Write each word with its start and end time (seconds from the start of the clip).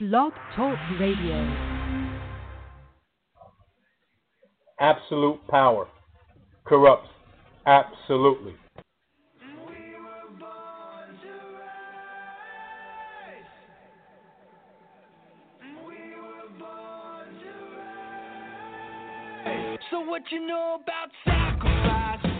Blog 0.00 0.32
Talk 0.56 0.76
Radio. 0.98 1.84
Absolute 4.80 5.38
power 5.46 5.86
corrupts 6.64 7.08
absolutely. 7.64 8.54
So 19.92 20.00
what 20.00 20.22
you 20.32 20.44
know 20.44 20.80
about 20.82 21.10
sacrifice 21.24 22.33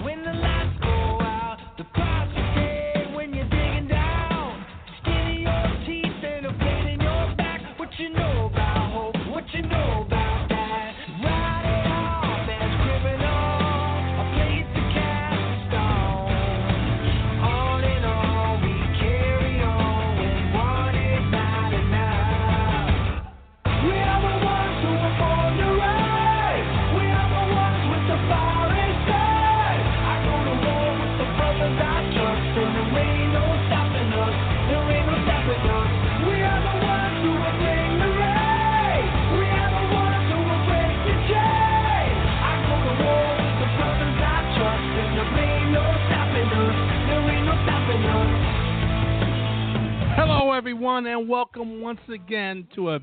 welcome 51.35 51.81
once 51.81 51.99
again 52.15 52.65
to 52.77 52.91
a 52.91 53.01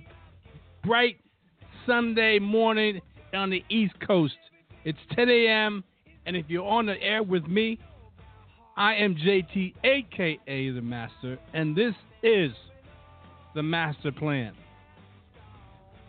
bright 0.85 1.17
Sunday 1.85 2.39
morning 2.39 3.01
on 3.33 3.49
the 3.49 3.61
East 3.67 3.93
Coast. 4.07 4.37
It's 4.85 4.97
10 5.17 5.27
a.m., 5.27 5.83
and 6.25 6.37
if 6.37 6.45
you're 6.47 6.65
on 6.65 6.85
the 6.85 6.95
air 7.01 7.23
with 7.23 7.45
me, 7.47 7.77
I 8.77 8.93
am 8.93 9.15
JT, 9.15 9.73
aka 9.83 10.69
the 10.71 10.79
Master, 10.79 11.37
and 11.53 11.75
this 11.75 11.93
is 12.23 12.53
the 13.53 13.61
Master 13.61 14.13
Plan. 14.13 14.53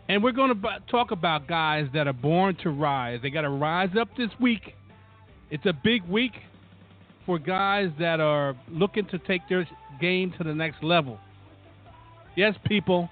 And 0.07 0.23
we're 0.23 0.31
going 0.31 0.47
to 0.47 0.55
b- 0.55 0.69
talk 0.89 1.11
about 1.11 1.45
guys 1.45 1.89
that 1.93 2.07
are 2.07 2.13
born 2.13 2.55
to 2.63 2.69
rise. 2.69 3.19
They 3.21 3.31
got 3.31 3.41
to 3.41 3.49
rise 3.49 3.97
up 3.99 4.07
this 4.15 4.29
week. 4.39 4.75
It's 5.51 5.65
a 5.65 5.73
big 5.73 6.07
week 6.07 6.35
for 7.25 7.37
guys 7.37 7.89
that 7.99 8.21
are 8.21 8.55
looking 8.69 9.07
to 9.07 9.17
take 9.17 9.41
their 9.49 9.67
game 9.99 10.33
to 10.37 10.45
the 10.45 10.55
next 10.55 10.81
level. 10.81 11.19
Yes, 12.35 12.55
people, 12.65 13.09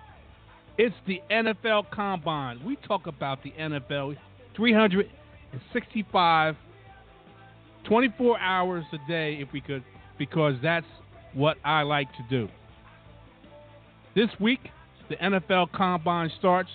it's 0.80 0.96
the 1.06 1.22
NFL 1.30 1.92
Combine. 1.92 2.60
We 2.66 2.76
talk 2.88 3.06
about 3.06 3.44
the 3.44 3.52
NFL 3.52 4.18
365, 4.56 6.56
24 7.84 8.40
hours 8.40 8.84
a 8.92 8.98
day 9.08 9.38
if 9.40 9.54
we 9.54 9.62
could, 9.62 9.84
because 10.18 10.56
that's 10.64 10.88
what 11.36 11.58
I 11.64 11.84
like 11.84 12.08
to 12.14 12.26
do. 12.32 12.50
This 14.16 14.30
week, 14.40 14.72
the 15.08 15.18
NFL 15.18 15.72
Combine 15.72 16.32
starts. 16.40 16.72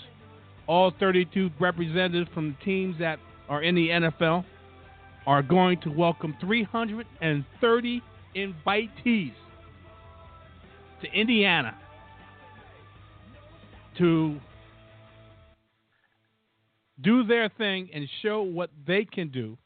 All 0.68 0.92
32 1.00 1.50
representatives 1.58 2.30
from 2.32 2.50
the 2.50 2.56
teams 2.64 2.96
that 3.00 3.18
are 3.48 3.62
in 3.62 3.74
the 3.74 3.88
NFL 3.88 4.44
are 5.26 5.42
going 5.42 5.80
to 5.80 5.90
welcome 5.90 6.36
330 6.40 8.02
invitees 8.36 9.32
to 11.02 11.12
Indiana 11.12 11.76
to 13.98 14.38
do 17.02 17.24
their 17.24 17.48
thing 17.48 17.88
and 17.92 18.08
show 18.22 18.42
what 18.42 18.70
they 18.86 19.04
can 19.04 19.28
do 19.28 19.56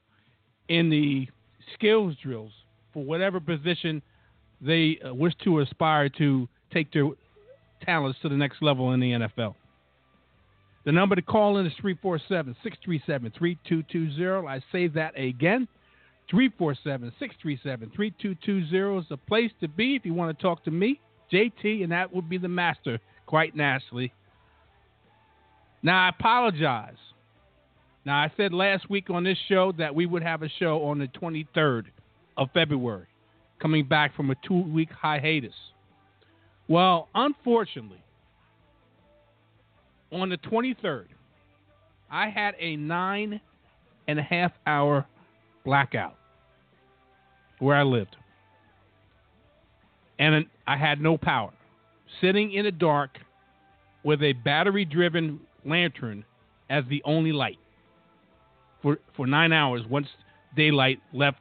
in 0.68 0.90
the 0.90 1.28
skills 1.74 2.14
drills 2.22 2.52
for 2.92 3.04
whatever 3.04 3.40
position 3.40 4.02
they 4.60 4.98
uh, 5.04 5.14
wish 5.14 5.34
to 5.44 5.60
aspire 5.60 6.08
to 6.08 6.48
take 6.72 6.92
their 6.92 7.08
talents 7.82 8.18
to 8.22 8.28
the 8.28 8.36
next 8.36 8.62
level 8.62 8.92
in 8.92 9.00
the 9.00 9.12
NFL. 9.12 9.54
The 10.84 10.92
number 10.92 11.14
to 11.14 11.22
call 11.22 11.58
in 11.58 11.66
is 11.66 11.72
347 11.80 12.56
637 12.62 13.32
3220. 13.38 14.48
I 14.48 14.60
say 14.72 14.88
that 14.88 15.18
again 15.18 15.68
347 16.30 17.12
637 17.18 17.90
3220 17.94 18.98
is 18.98 19.04
the 19.08 19.16
place 19.16 19.50
to 19.60 19.68
be 19.68 19.96
if 19.96 20.04
you 20.04 20.14
want 20.14 20.36
to 20.36 20.42
talk 20.42 20.64
to 20.64 20.70
me, 20.70 21.00
JT, 21.32 21.82
and 21.82 21.92
that 21.92 22.14
would 22.14 22.28
be 22.28 22.38
the 22.38 22.48
master, 22.48 22.98
quite 23.26 23.54
naturally. 23.54 24.12
Now, 25.82 26.06
I 26.06 26.08
apologize. 26.10 26.96
Now, 28.04 28.16
I 28.16 28.32
said 28.36 28.52
last 28.52 28.88
week 28.90 29.10
on 29.10 29.24
this 29.24 29.38
show 29.48 29.72
that 29.78 29.94
we 29.94 30.06
would 30.06 30.22
have 30.22 30.42
a 30.42 30.48
show 30.58 30.84
on 30.84 30.98
the 30.98 31.06
23rd 31.06 31.84
of 32.36 32.48
February, 32.52 33.06
coming 33.60 33.86
back 33.86 34.14
from 34.16 34.30
a 34.30 34.34
two 34.46 34.62
week 34.62 34.90
hiatus. 34.90 35.54
Well, 36.68 37.08
unfortunately, 37.14 38.02
on 40.12 40.28
the 40.28 40.38
23rd, 40.38 41.06
I 42.10 42.28
had 42.28 42.54
a 42.58 42.76
nine 42.76 43.40
and 44.08 44.18
a 44.18 44.22
half 44.22 44.52
hour 44.66 45.06
blackout 45.64 46.16
where 47.58 47.76
I 47.76 47.82
lived. 47.82 48.16
And 50.18 50.46
I 50.66 50.76
had 50.76 51.00
no 51.00 51.16
power. 51.16 51.52
Sitting 52.20 52.52
in 52.52 52.64
the 52.64 52.72
dark 52.72 53.10
with 54.02 54.22
a 54.22 54.32
battery 54.32 54.84
driven 54.84 55.40
lantern 55.64 56.24
as 56.68 56.84
the 56.88 57.02
only 57.04 57.32
light 57.32 57.58
for, 58.82 58.98
for 59.16 59.26
nine 59.26 59.52
hours 59.52 59.82
once 59.88 60.06
daylight 60.56 61.00
left 61.12 61.38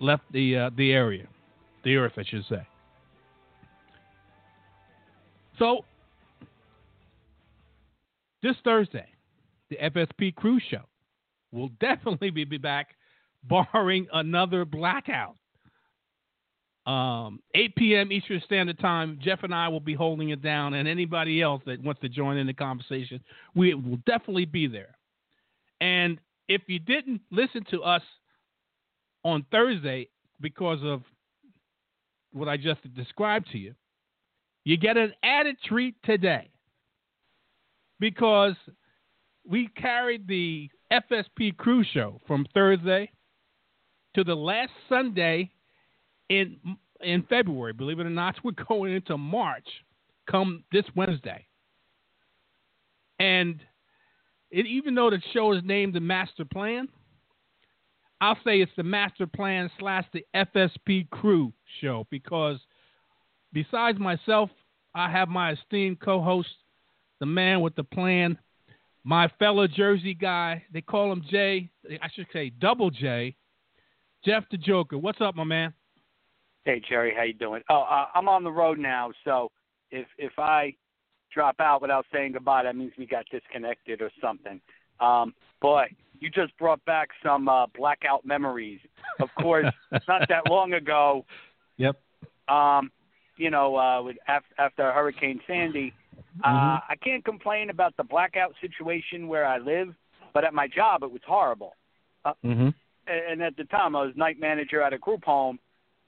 left 0.00 0.22
the 0.32 0.56
uh, 0.56 0.70
the 0.76 0.92
area, 0.92 1.26
the 1.84 1.96
earth, 1.96 2.12
I 2.16 2.24
should 2.24 2.44
say. 2.48 2.66
So 5.58 5.84
this 8.42 8.56
Thursday, 8.64 9.06
the 9.70 9.76
FSP 9.76 10.34
Cruise 10.34 10.62
Show 10.70 10.82
will 11.52 11.68
definitely 11.80 12.30
be 12.30 12.58
back, 12.58 12.88
barring 13.44 14.06
another 14.12 14.64
blackout. 14.64 15.36
Um, 16.84 17.38
8 17.54 17.76
p.m. 17.76 18.10
Eastern 18.10 18.42
Standard 18.44 18.78
Time. 18.80 19.18
Jeff 19.22 19.44
and 19.44 19.54
I 19.54 19.68
will 19.68 19.80
be 19.80 19.94
holding 19.94 20.30
it 20.30 20.42
down, 20.42 20.74
and 20.74 20.88
anybody 20.88 21.40
else 21.40 21.62
that 21.66 21.82
wants 21.82 22.00
to 22.00 22.08
join 22.08 22.36
in 22.36 22.46
the 22.46 22.52
conversation, 22.52 23.20
we 23.54 23.74
will 23.74 23.98
definitely 24.04 24.46
be 24.46 24.66
there. 24.66 24.96
And 25.80 26.18
if 26.48 26.62
you 26.66 26.78
didn't 26.80 27.20
listen 27.30 27.64
to 27.70 27.82
us 27.82 28.02
on 29.24 29.46
Thursday 29.52 30.08
because 30.40 30.80
of 30.82 31.02
what 32.32 32.48
I 32.48 32.56
just 32.56 32.80
described 32.94 33.48
to 33.52 33.58
you, 33.58 33.74
you 34.64 34.76
get 34.76 34.96
an 34.96 35.12
added 35.22 35.56
treat 35.64 35.94
today 36.04 36.50
because 38.00 38.54
we 39.48 39.68
carried 39.76 40.26
the 40.26 40.68
FSP 40.92 41.56
Cruise 41.56 41.86
Show 41.92 42.20
from 42.26 42.46
Thursday 42.54 43.10
to 44.14 44.24
the 44.24 44.34
last 44.34 44.70
Sunday 44.88 45.50
in 46.40 46.76
in 47.00 47.22
February. 47.24 47.72
Believe 47.72 48.00
it 48.00 48.06
or 48.06 48.10
not, 48.10 48.36
we're 48.44 48.52
going 48.68 48.94
into 48.94 49.16
March 49.16 49.66
come 50.30 50.64
this 50.72 50.84
Wednesday. 50.94 51.46
And 53.18 53.60
it, 54.50 54.66
even 54.66 54.94
though 54.94 55.10
the 55.10 55.20
show 55.32 55.52
is 55.52 55.62
named 55.64 55.94
the 55.94 56.00
Master 56.00 56.44
Plan, 56.44 56.88
I'll 58.20 58.38
say 58.44 58.60
it's 58.60 58.72
the 58.76 58.84
Master 58.84 59.26
Plan 59.26 59.70
slash 59.78 60.04
the 60.12 60.24
FSP 60.34 61.10
Crew 61.10 61.52
show 61.80 62.06
because 62.10 62.58
besides 63.52 63.98
myself, 63.98 64.50
I 64.94 65.10
have 65.10 65.28
my 65.28 65.52
esteemed 65.52 66.00
co-host 66.00 66.48
the 67.18 67.26
man 67.26 67.60
with 67.60 67.74
the 67.76 67.84
plan, 67.84 68.36
my 69.04 69.28
fellow 69.38 69.66
Jersey 69.66 70.14
guy. 70.14 70.64
They 70.72 70.80
call 70.80 71.10
him 71.12 71.24
Jay. 71.30 71.70
I 72.02 72.08
should 72.14 72.26
say 72.32 72.50
Double 72.50 72.90
J. 72.90 73.36
Jeff 74.24 74.44
the 74.50 74.56
Joker. 74.56 74.98
What's 74.98 75.20
up, 75.20 75.34
my 75.34 75.44
man? 75.44 75.72
Hey 76.64 76.80
Jerry, 76.88 77.12
how 77.16 77.22
you 77.24 77.32
doing? 77.34 77.62
Oh, 77.68 77.82
uh, 77.82 78.06
I'm 78.14 78.28
on 78.28 78.44
the 78.44 78.52
road 78.52 78.78
now, 78.78 79.10
so 79.24 79.50
if 79.90 80.06
if 80.18 80.38
I 80.38 80.74
drop 81.34 81.56
out 81.60 81.82
without 81.82 82.06
saying 82.12 82.32
goodbye, 82.32 82.62
that 82.62 82.76
means 82.76 82.92
we 82.96 83.06
got 83.06 83.24
disconnected 83.30 84.00
or 84.00 84.10
something. 84.20 84.60
Um, 85.00 85.34
boy, 85.60 85.86
you 86.20 86.30
just 86.30 86.56
brought 86.58 86.84
back 86.84 87.08
some 87.22 87.48
uh, 87.48 87.66
blackout 87.76 88.24
memories. 88.24 88.78
Of 89.20 89.28
course, 89.40 89.66
not 90.08 90.28
that 90.28 90.48
long 90.48 90.74
ago. 90.74 91.24
Yep. 91.78 92.00
Um, 92.48 92.92
you 93.36 93.50
know, 93.50 93.76
uh, 93.76 94.02
with 94.02 94.16
after, 94.28 94.54
after 94.58 94.92
Hurricane 94.92 95.40
Sandy, 95.46 95.92
uh, 96.44 96.48
Mhm. 96.48 96.82
I 96.90 96.96
can't 97.02 97.24
complain 97.24 97.70
about 97.70 97.96
the 97.96 98.04
blackout 98.04 98.54
situation 98.60 99.26
where 99.26 99.46
I 99.46 99.58
live, 99.58 99.94
but 100.32 100.44
at 100.44 100.54
my 100.54 100.68
job 100.68 101.02
it 101.02 101.10
was 101.10 101.22
horrible. 101.26 101.74
Mm-hmm. 102.24 102.68
and 102.68 102.74
and 103.08 103.42
at 103.42 103.56
the 103.56 103.64
time 103.64 103.96
I 103.96 104.02
was 104.04 104.14
night 104.14 104.38
manager 104.38 104.80
at 104.80 104.92
a 104.92 104.98
group 104.98 105.24
home, 105.24 105.58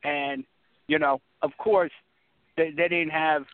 and 0.04 0.44
you 0.88 0.98
know, 0.98 1.20
of 1.42 1.50
course, 1.58 1.92
they 2.56 2.70
they 2.70 2.88
didn't 2.88 3.10
have 3.10 3.44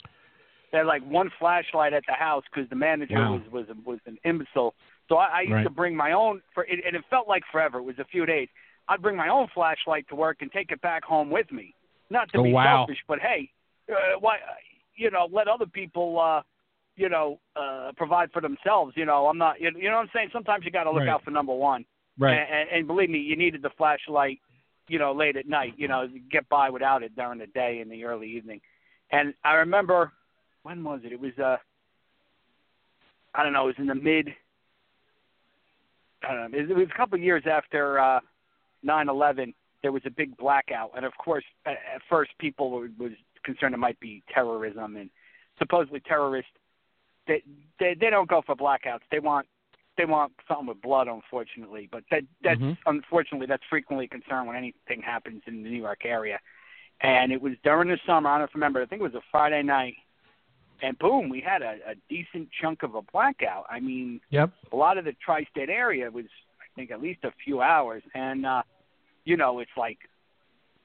they 0.73 0.79
had 0.79 0.87
like 0.87 1.03
one 1.05 1.31
flashlight 1.39 1.93
at 1.93 2.05
the 2.07 2.15
house 2.15 2.45
because 2.53 2.69
the 2.71 2.77
manager 2.77 3.17
Wow. 3.17 3.41
was 3.53 3.67
was 3.69 3.77
was 3.85 3.99
an 4.07 4.19
imbecile. 4.25 4.75
So 5.09 5.17
I, 5.17 5.27
I 5.27 5.41
used 5.43 5.55
Right. 5.55 5.65
to 5.65 5.71
bring 5.71 5.97
my 5.97 6.13
own 6.13 6.43
for, 6.55 6.65
it, 6.65 6.81
and 6.87 6.95
it 6.95 7.03
felt 7.11 7.27
like 7.29 7.43
forever. 7.51 7.79
It 7.79 7.83
was 7.83 7.99
a 7.99 8.05
few 8.05 8.27
days. 8.27 8.49
I'd 8.89 9.03
bring 9.03 9.17
my 9.17 9.29
own 9.29 9.49
flashlight 9.55 10.09
to 10.09 10.15
work 10.17 10.39
and 10.41 10.51
take 10.51 10.71
it 10.71 10.81
back 10.81 11.05
home 11.05 11.31
with 11.31 11.51
me. 11.53 11.75
Not 12.11 12.31
to 12.33 12.39
Oh, 12.39 12.43
be 12.43 12.53
wow. 12.53 12.87
selfish, 12.87 12.99
but 13.07 13.21
hey, 13.21 13.51
uh, 13.91 14.19
why, 14.21 14.39
you 14.97 15.11
know, 15.11 15.29
let 15.31 15.47
other 15.49 15.67
people, 15.67 16.19
uh, 16.21 16.43
you 16.97 17.09
know, 17.09 17.39
uh, 17.57 17.93
provide 17.97 18.33
for 18.33 18.43
themselves. 18.43 18.95
You 18.97 19.05
know, 19.05 19.27
I'm 19.27 19.39
not, 19.39 19.61
you, 19.61 19.71
you 19.77 19.89
know 19.89 19.97
what 19.97 20.03
I'm 20.03 20.11
saying? 20.13 20.31
Sometimes 20.33 20.65
you 20.65 20.73
got 20.73 20.85
to 20.85 20.91
look 20.91 21.01
Right. 21.01 21.09
out 21.09 21.23
for 21.25 21.31
number 21.31 21.55
one. 21.55 21.85
Right. 22.19 22.37
And, 22.37 22.55
and, 22.55 22.69
and 22.71 22.87
believe 22.87 23.11
me, 23.11 23.19
you 23.19 23.37
needed 23.37 23.63
the 23.63 23.71
flashlight, 23.77 24.41
you 24.91 24.99
know, 24.99 25.13
late 25.13 25.37
at 25.37 25.47
night. 25.47 25.75
You 25.77 25.89
know, 25.89 26.09
get 26.31 26.49
by 26.49 26.69
without 26.69 27.03
it 27.05 27.15
during 27.15 27.39
the 27.39 27.47
day 27.47 27.79
and 27.81 27.91
the 27.91 28.05
early 28.05 28.29
evening. 28.29 28.61
And 29.13 29.35
I 29.45 29.55
remember, 29.55 30.13
when 30.65 30.83
was 30.83 31.01
it? 31.05 31.13
It 31.13 31.21
was, 31.21 31.33
uh, 31.39 31.57
I 33.35 33.45
don't 33.45 33.53
know, 33.53 33.65
it 33.65 33.67
was 33.67 33.79
in 33.79 33.87
the 33.87 33.95
mid. 33.95 34.31
I 36.29 36.35
don't 36.35 36.53
know, 36.53 36.59
it 36.59 36.77
was 36.77 36.89
a 36.93 36.97
couple 36.97 37.17
of 37.17 37.23
years 37.23 37.45
after 37.51 37.99
uh, 37.99 38.21
9/11. 38.85 39.55
There 39.83 39.93
was 39.93 40.03
a 40.05 40.11
big 40.11 40.37
blackout, 40.37 40.91
and 40.95 41.07
of 41.07 41.13
course, 41.17 41.45
at, 41.65 41.79
at 41.95 42.03
first, 42.11 42.33
people 42.39 42.71
were, 42.71 42.89
was 42.99 43.13
concerned 43.45 43.75
it 43.75 43.79
might 43.79 43.99
be 44.01 44.23
terrorism, 44.35 44.97
and 44.97 45.09
supposedly 45.59 46.01
terrorists. 46.01 46.51
They, 47.27 47.43
they 47.79 47.95
they 47.99 48.11
don't 48.11 48.29
go 48.29 48.43
for 48.45 48.57
blackouts. 48.57 49.01
They 49.11 49.21
want 49.21 49.47
they 49.97 50.05
want 50.05 50.33
something 50.49 50.67
with 50.67 50.81
blood, 50.81 51.09
unfortunately. 51.09 51.89
But 51.91 52.05
that 52.11 52.25
that's 52.43 52.61
Mhm. 52.61 52.79
unfortunately 52.87 53.47
that's 53.47 53.65
frequently 53.65 54.07
a 54.07 54.09
concern 54.09 54.47
when 54.47 54.57
anything 54.57 55.03
happens 55.03 55.43
in 55.47 55.63
the 55.63 55.69
New 55.71 55.81
York 55.81 56.05
area. 56.05 56.41
And 57.01 57.33
it 57.33 57.41
was 57.41 57.55
during 57.65 57.89
the 57.89 57.99
summer. 58.07 58.29
I 58.29 58.33
don't 58.35 58.41
know 58.41 58.45
if 58.45 58.55
you 58.55 58.59
remember. 58.59 58.83
I 58.83 58.87
think 58.87 59.01
it 59.01 59.05
was 59.05 59.15
a 59.15 59.23
Friday 59.31 59.63
night, 59.63 59.97
and 60.83 60.99
boom, 60.99 61.29
we 61.29 61.41
had 61.41 61.63
a, 61.63 61.79
a 61.87 61.95
decent 62.09 62.51
chunk 62.53 62.83
of 62.83 62.95
a 62.95 63.03
blackout. 63.03 63.67
I 63.71 63.81
mean, 63.81 64.21
Yep. 64.31 64.51
a 64.73 64.77
lot 64.77 64.99
of 64.99 65.05
the 65.05 65.13
tri-state 65.15 65.71
area 65.71 66.11
was, 66.11 66.27
I 66.61 66.65
think, 66.75 66.91
at 66.91 67.01
least 67.01 67.25
a 67.25 67.33
few 67.45 67.61
hours. 67.63 68.03
And 68.15 68.47
uh, 68.47 68.63
you 69.25 69.37
know, 69.37 69.59
it's 69.61 69.77
like, 69.77 69.99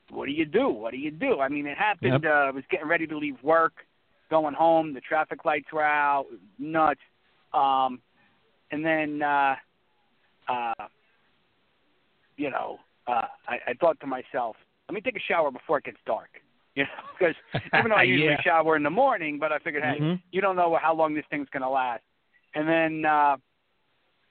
what 0.10 0.26
do 0.26 0.32
you 0.32 0.46
do? 0.46 0.70
What 0.70 0.92
do 0.92 0.98
you 0.98 1.12
do? 1.12 1.40
I 1.40 1.48
mean, 1.50 1.68
it 1.68 1.78
happened. 1.78 2.24
Yep. 2.24 2.26
Uh, 2.26 2.48
I 2.48 2.52
was 2.52 2.64
getting 2.70 2.88
ready 2.88 3.08
to 3.08 3.18
leave 3.18 3.42
work, 3.44 3.86
going 4.30 4.54
home. 4.54 4.94
The 4.94 5.02
traffic 5.02 5.46
lights 5.46 5.72
were 5.72 5.84
out. 5.84 6.28
Nuts. 6.60 7.00
Um, 7.54 8.02
and 8.72 8.84
then, 8.86 9.22
uh, 9.22 9.56
uh, 10.48 10.88
you 12.38 12.50
know, 12.50 12.78
uh, 13.08 13.26
I, 13.48 13.60
I 13.68 13.74
thought 13.80 14.00
to 14.02 14.08
myself, 14.08 14.56
let 14.90 14.94
me 14.96 15.02
take 15.02 15.16
a 15.16 15.20
shower 15.20 15.52
before 15.52 15.78
it 15.80 15.86
gets 15.86 15.98
dark. 16.06 16.30
You 16.78 16.84
know, 16.84 16.90
because 17.18 17.36
even 17.78 17.90
though 17.90 17.96
I 17.96 18.04
usually 18.04 18.32
Yeah. 18.34 18.42
shower 18.42 18.76
in 18.76 18.84
the 18.84 18.90
morning, 18.90 19.40
but 19.40 19.54
I 19.54 19.60
figured, 19.60 19.82
hey, 19.82 20.00
Mhm. 20.02 20.20
you 20.34 20.42
don't 20.42 20.58
know 20.58 20.76
how 20.76 20.94
long 20.94 21.14
this 21.16 21.24
thing's 21.30 21.48
going 21.50 21.64
to 21.64 21.70
last. 21.70 22.04
And 22.54 22.68
then, 22.68 23.06
uh, 23.06 23.38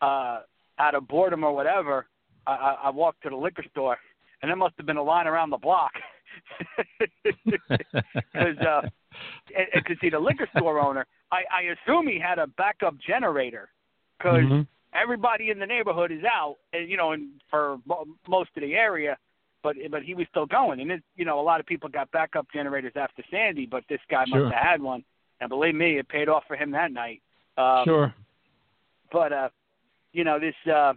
uh, 0.02 0.40
out 0.78 0.94
of 0.94 1.08
boredom 1.08 1.42
or 1.42 1.54
whatever, 1.54 2.06
I, 2.46 2.52
I, 2.52 2.72
I 2.84 2.90
walked 2.90 3.22
to 3.22 3.30
the 3.30 3.36
liquor 3.36 3.64
store, 3.70 3.96
and 4.42 4.50
there 4.50 4.56
must 4.56 4.74
have 4.76 4.84
been 4.84 4.98
a 4.98 5.02
line 5.02 5.26
around 5.26 5.48
the 5.50 5.56
block. 5.56 5.92
Because 7.24 8.58
uh, 8.58 8.82
and, 9.56 9.66
and 9.72 9.86
to 9.86 9.94
see 10.00 10.10
the 10.10 10.18
liquor 10.18 10.48
store 10.56 10.78
owner, 10.80 11.06
I, 11.32 11.44
I 11.50 11.62
assume 11.74 12.08
he 12.08 12.18
had 12.18 12.38
a 12.38 12.46
backup 12.48 12.96
generator 12.98 13.70
because 14.18 14.44
Mhm. 14.44 14.66
everybody 14.92 15.50
in 15.50 15.58
the 15.58 15.66
neighborhood 15.66 16.10
is 16.12 16.24
out, 16.24 16.56
and 16.72 16.88
you 16.88 16.96
know, 16.96 17.12
and 17.12 17.40
for 17.50 17.78
mo- 17.84 18.06
most 18.28 18.50
of 18.56 18.62
the 18.62 18.74
area. 18.74 19.16
But 19.62 19.76
but 19.90 20.02
he 20.02 20.14
was 20.14 20.26
still 20.28 20.46
going, 20.46 20.80
and 20.80 20.90
it, 20.92 21.02
you 21.16 21.24
know, 21.24 21.40
a 21.40 21.42
lot 21.42 21.58
of 21.60 21.66
people 21.66 21.88
got 21.88 22.10
backup 22.10 22.46
generators 22.52 22.92
after 22.96 23.22
Sandy, 23.30 23.66
but 23.66 23.82
this 23.88 24.00
guy 24.08 24.24
Sure. 24.26 24.40
must 24.40 24.54
have 24.54 24.62
had 24.62 24.82
one, 24.82 25.04
and 25.40 25.48
believe 25.48 25.74
me, 25.74 25.98
it 25.98 26.08
paid 26.08 26.28
off 26.28 26.44
for 26.46 26.54
him 26.56 26.70
that 26.72 26.92
night. 26.92 27.22
Um, 27.56 27.84
sure. 27.84 28.14
but 29.12 29.32
uh 29.32 29.48
you 30.12 30.24
know 30.24 30.40
this 30.40 30.56
uh 30.66 30.92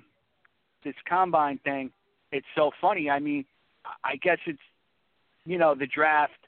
this 0.83 0.95
combine 1.07 1.59
thing 1.59 1.91
it's 2.31 2.47
so 2.55 2.71
funny 2.81 3.09
i 3.11 3.19
mean 3.19 3.45
i 4.03 4.15
guess 4.15 4.39
it's 4.47 4.61
you 5.45 5.57
know 5.59 5.75
the 5.75 5.85
draft 5.85 6.47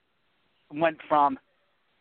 went 0.74 0.98
from 1.08 1.38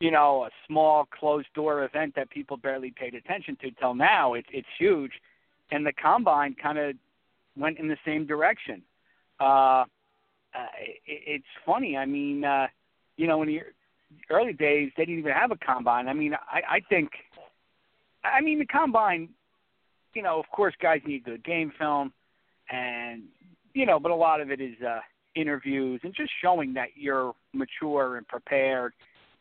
you 0.01 0.11
know 0.11 0.45
a 0.45 0.51
small 0.67 1.07
closed 1.07 1.49
door 1.55 1.85
event 1.85 2.15
that 2.17 2.31
people 2.31 2.57
barely 2.57 2.93
paid 2.97 3.15
attention 3.15 3.57
to 3.61 3.71
till 3.73 3.95
now 3.95 4.35
it's 4.35 4.49
it's 4.53 4.69
huge. 4.79 5.13
And 5.71 5.85
the 5.85 5.93
combine 5.93 6.57
kind 6.61 6.79
of 6.79 6.95
went 7.57 7.79
in 7.79 7.89
the 7.89 7.99
same 8.05 8.27
direction. 8.27 8.83
Uh, 9.41 9.85
uh 10.55 10.67
it, 10.81 11.01
it's 11.07 11.45
funny 11.67 11.97
i 11.97 12.07
mean 12.07 12.43
uh 12.43 12.67
you 13.17 13.27
know 13.27 13.43
in 13.43 13.49
the 13.49 13.61
early 14.31 14.55
days 14.55 14.91
they 14.97 15.05
didn't 15.05 15.19
even 15.19 15.33
have 15.33 15.51
a 15.51 15.57
combine. 15.57 16.09
I 16.09 16.15
mean 16.15 16.35
i 16.35 16.77
i 16.77 16.81
think 16.89 17.11
I 18.25 18.41
mean, 18.41 18.59
the 18.59 18.67
combine, 18.67 19.29
you 20.15 20.23
know, 20.23 20.39
of 20.39 20.47
course, 20.51 20.75
guys 20.81 21.01
need 21.07 21.25
good 21.25 21.45
game 21.45 21.73
film, 21.79 22.13
and 22.71 23.23
you 23.75 23.87
know, 23.87 23.99
but 24.01 24.11
a 24.11 24.15
lot 24.15 24.41
of 24.41 24.51
it 24.51 24.61
is 24.61 24.75
uh, 24.83 25.01
interviews 25.35 26.01
and 26.03 26.15
just 26.15 26.33
showing 26.43 26.75
that 26.75 26.89
you're 26.97 27.35
mature 27.53 28.17
and 28.17 28.27
prepared, 28.27 28.93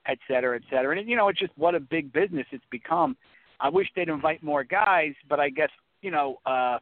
et 0.07 0.19
cetera, 0.27 0.55
et 0.55 0.63
cetera. 0.69 0.97
And 0.97 1.09
you 1.09 1.15
know, 1.15 1.27
it's 1.27 1.39
just 1.39 1.53
what 1.57 1.75
a 1.75 1.79
big 1.79 2.11
business 2.13 2.45
it's 2.51 2.63
become. 2.71 3.17
I 3.59 3.69
wish 3.69 3.87
they'd 3.95 4.09
invite 4.09 4.43
more 4.43 4.63
guys, 4.63 5.13
but 5.27 5.39
I 5.39 5.49
guess 5.49 5.69
you 6.01 6.11
know, 6.11 6.37
uh, 6.45 6.79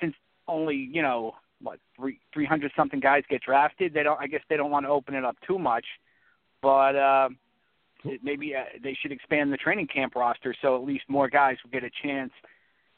since 0.00 0.14
only 0.48 0.76
you 0.76 1.02
know 1.02 1.34
what 1.62 1.78
three 1.96 2.18
three 2.32 2.46
hundred 2.46 2.72
something 2.76 3.00
guys 3.00 3.22
get 3.28 3.42
drafted, 3.42 3.94
they 3.94 4.02
don't. 4.02 4.20
I 4.20 4.26
guess 4.26 4.42
they 4.48 4.56
don't 4.56 4.70
want 4.70 4.86
to 4.86 4.90
open 4.90 5.14
it 5.14 5.24
up 5.24 5.36
too 5.46 5.58
much, 5.58 5.86
but. 6.62 6.96
Uh, 6.96 7.28
maybe 8.22 8.54
uh, 8.54 8.64
they 8.82 8.94
should 9.00 9.12
expand 9.12 9.50
the 9.52 9.56
training 9.56 9.86
camp 9.86 10.14
roster 10.14 10.54
so 10.60 10.76
at 10.76 10.84
least 10.84 11.04
more 11.08 11.28
guys 11.28 11.56
will 11.64 11.70
get 11.70 11.84
a 11.84 11.90
chance 12.02 12.32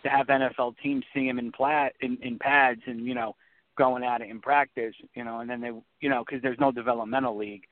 to 0.03 0.09
have 0.09 0.27
NFL 0.27 0.75
teams 0.83 1.05
see 1.15 1.27
them 1.27 1.39
in 1.39 1.53
plat 1.53 1.93
in, 2.01 2.19
in 2.23 2.39
pads 2.39 2.81
and 2.87 3.07
you 3.07 3.15
know 3.15 3.37
going 3.79 4.03
at 4.03 4.21
it 4.21 4.31
in 4.31 4.41
practice 4.41 4.95
you 5.15 5.23
know 5.23 5.41
and 5.41 5.49
then 5.49 5.61
they 5.61 5.71
you 6.01 6.09
know 6.11 6.25
because 6.25 6.43
there's 6.43 6.59
no 6.59 6.73
developmental 6.73 7.37
league 7.37 7.65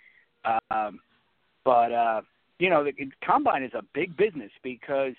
um, 0.44 1.00
but 1.64 1.92
uh, 1.92 2.20
you 2.58 2.70
know 2.70 2.84
the 2.84 2.92
combine 3.24 3.62
is 3.62 3.72
a 3.74 3.82
big 3.94 4.16
business 4.16 4.50
because 4.62 5.14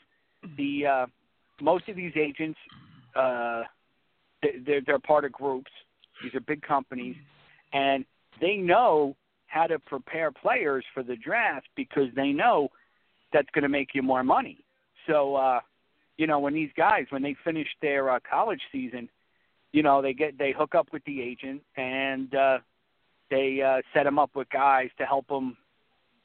the 0.58 0.86
uh, 0.86 1.06
most 1.62 1.88
of 1.90 1.96
these 1.96 2.14
agents 2.16 2.60
uh, 3.16 3.64
they- 4.42 4.60
they're 4.60 4.82
they're 4.82 5.00
part 5.00 5.26
of 5.26 5.32
groups. 5.32 5.72
These 6.22 6.36
are 6.36 6.40
big 6.40 6.62
companies. 6.62 7.16
And 7.74 8.06
they 8.40 8.58
know 8.58 9.16
how 9.48 9.68
to 9.68 9.80
prepare 9.80 10.32
players 10.32 10.86
for 10.94 11.04
the 11.04 11.16
draft 11.16 11.68
because 11.76 12.14
they 12.16 12.32
know 12.32 12.70
that's 13.34 13.50
going 13.52 13.64
to 13.64 13.70
make 13.70 13.94
you 13.94 14.02
more 14.02 14.24
money. 14.24 14.60
So, 15.08 15.36
uh, 15.36 15.60
you 16.18 16.28
know, 16.28 16.40
when 16.40 16.54
these 16.54 16.72
guys 16.78 17.06
when 17.10 17.22
they 17.22 17.36
finish 17.44 17.68
their 17.82 18.10
uh, 18.10 18.20
college 18.30 18.62
season, 18.72 19.10
you 19.72 19.84
know, 19.84 20.02
they 20.02 20.14
get 20.14 20.38
they 20.38 20.52
hook 20.52 20.76
up 20.76 20.88
with 20.94 21.04
the 21.06 21.22
agent 21.22 21.62
and 21.76 22.34
uh, 22.34 22.60
they 23.30 23.62
uh, 23.62 23.82
set 23.94 24.04
them 24.04 24.20
up 24.20 24.36
with 24.36 24.50
guys 24.50 24.90
to 24.98 25.06
help 25.06 25.28
them 25.28 25.58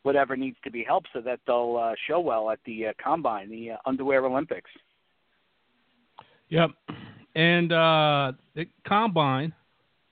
whatever 0.02 0.36
needs 0.36 0.56
to 0.64 0.70
be 0.70 0.82
helped 0.82 1.08
so 1.12 1.20
that 1.20 1.40
they'll 1.46 1.76
uh, 1.80 1.94
show 2.06 2.20
well 2.20 2.50
at 2.50 2.58
the 2.64 2.86
uh, 2.86 2.92
combine, 3.02 3.50
the 3.50 3.72
uh, 3.72 3.76
underwear 3.86 4.24
Olympics. 4.24 4.70
Yep. 6.48 6.70
And 7.34 7.72
uh, 7.72 8.32
the 8.54 8.66
combine, 8.86 9.52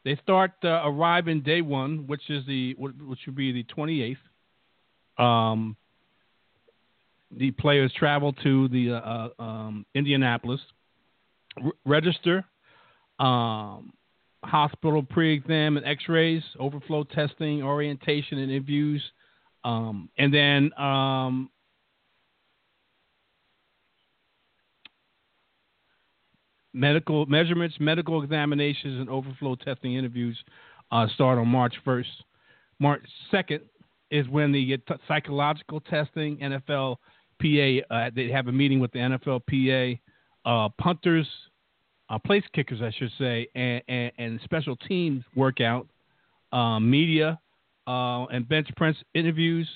they 0.05 0.17
start 0.23 0.53
uh, 0.63 0.83
arriving 0.85 1.41
day 1.41 1.63
one, 1.63 2.07
which 2.07 2.31
is 2.31 2.47
the 2.47 2.75
which 2.79 3.19
would 3.27 3.37
be 3.37 3.53
the 3.53 3.65
28th. 3.65 4.17
Um, 5.23 5.77
the 7.37 7.51
players 7.51 7.93
travel 7.99 8.33
to 8.33 8.69
the 8.69 8.93
uh, 8.93 9.43
um, 9.43 9.85
Indianapolis, 9.95 10.61
register, 11.85 12.45
um, 13.19 13.93
hospital 14.45 15.03
pre-exam 15.03 15.77
and 15.77 15.85
X-rays, 15.85 16.43
overflow 16.59 17.05
testing, 17.05 17.63
orientation 17.63 18.39
and 18.39 18.51
interviews, 18.51 19.03
um, 19.69 20.09
and 20.17 20.33
then 20.33 20.73
um, 20.79 21.51
medical 26.73 27.27
measurements, 27.27 27.77
medical 27.79 28.23
examinations, 28.23 28.99
and 28.99 29.11
overflow 29.11 29.57
testing 29.57 29.95
interviews 29.95 30.39
uh, 30.91 31.07
start 31.15 31.39
on 31.39 31.49
March 31.49 31.75
1st. 31.87 32.07
March 32.81 33.03
2nd 33.31 33.61
is 34.11 34.27
when 34.29 34.53
the 34.53 34.79
psychological 35.07 35.81
testing 35.81 36.39
NFL 36.39 36.97
PA 37.39 37.95
uh, 37.95 38.11
they 38.17 38.31
have 38.31 38.49
a 38.49 38.53
meeting 38.53 38.81
with 38.81 38.91
the 38.93 38.99
NFLPA 39.01 40.01
uh, 40.47 40.71
punters, 40.81 41.29
uh, 42.09 42.19
place 42.19 42.43
kickers, 42.55 42.81
I 42.81 42.91
should 42.99 43.13
say, 43.19 43.49
and, 43.55 43.83
and, 43.87 44.13
and 44.17 44.41
special 44.45 44.77
teams 44.77 45.25
workout, 45.37 45.87
uh, 46.53 46.81
media, 46.81 47.39
uh, 47.89 48.27
and 48.27 48.47
bench 48.49 48.69
press 48.77 48.95
interviews, 49.15 49.67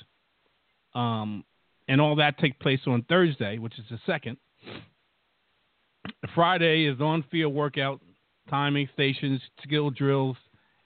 um, 0.94 1.44
and 1.88 2.00
all 2.00 2.14
that 2.16 2.38
take 2.38 2.58
place 2.60 2.80
on 2.86 3.02
Thursday, 3.08 3.58
which 3.58 3.78
is 3.78 3.84
the 3.90 3.98
second. 4.06 4.36
Friday 6.34 6.84
is 6.84 7.00
on-field 7.00 7.54
workout, 7.54 8.00
timing 8.50 8.88
stations, 8.92 9.40
skill 9.62 9.88
drills, 9.90 10.36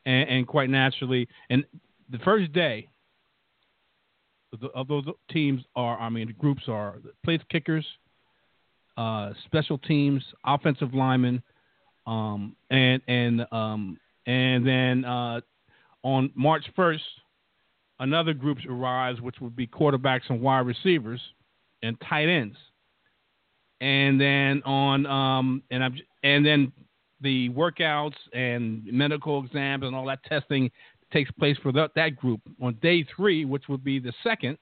and, 0.05 0.29
and 0.29 0.47
quite 0.47 0.71
naturally, 0.71 1.29
and 1.51 1.65
the 2.11 2.19
first 2.19 2.53
day 2.53 2.89
of 4.75 4.87
those 4.87 5.05
teams 5.31 5.63
are, 5.75 5.99
I 5.99 6.09
mean, 6.09 6.29
the 6.29 6.33
groups 6.33 6.63
are 6.69 7.01
place 7.25 7.41
kickers, 7.51 7.85
uh, 8.97 9.33
special 9.45 9.79
teams, 9.79 10.23
offensive 10.45 10.95
linemen, 10.95 11.43
um, 12.07 12.55
and 12.71 13.03
and 13.09 13.45
um, 13.51 13.99
and 14.27 14.67
then 14.67 15.05
uh, 15.05 15.41
on 16.07 16.31
March 16.37 16.65
first, 16.77 17.03
another 17.99 18.33
group 18.33 18.59
arrives, 18.71 19.21
which 19.21 19.41
would 19.41 19.57
be 19.57 19.67
quarterbacks 19.67 20.23
and 20.29 20.41
wide 20.41 20.61
receivers 20.61 21.21
and 21.83 22.01
tight 22.09 22.29
ends, 22.29 22.57
and 23.81 24.21
then 24.21 24.63
on 24.65 25.05
um, 25.07 25.63
and 25.73 25.83
I'm 25.83 25.99
and 26.23 26.47
then 26.47 26.73
the 27.21 27.51
workouts 27.51 28.15
and 28.33 28.85
medical 28.87 29.45
exams 29.45 29.83
and 29.83 29.97
all 29.97 30.07
that 30.07 30.23
testing 30.25 30.71
takes 31.13 31.31
place 31.33 31.57
for 31.61 31.73
that, 31.73 31.91
that 31.97 32.15
group. 32.15 32.41
On 32.63 32.75
day 32.83 33.05
three, 33.17 33.45
which 33.45 33.65
would 33.69 33.83
be 33.83 33.99
the 33.99 34.13
second, 34.23 34.59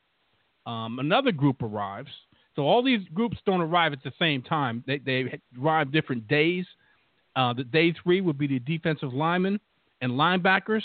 um, 0.65 0.99
another 0.99 1.31
group 1.33 1.63
arrives. 1.63 2.11
So 2.57 2.63
all 2.63 2.83
these 2.83 3.01
groups 3.13 3.37
don't 3.45 3.61
arrive 3.61 3.93
at 3.93 4.03
the 4.03 4.13
same 4.19 4.41
time. 4.41 4.83
They, 4.87 4.99
they 4.99 5.41
arrive 5.61 5.93
different 5.93 6.27
days. 6.27 6.65
Uh, 7.37 7.53
the 7.53 7.65
day 7.65 7.93
three 8.03 8.21
would 8.23 8.39
be 8.39 8.47
the 8.47 8.61
defensive 8.61 9.13
linemen 9.13 9.59
and 10.01 10.13
linebackers, 10.13 10.83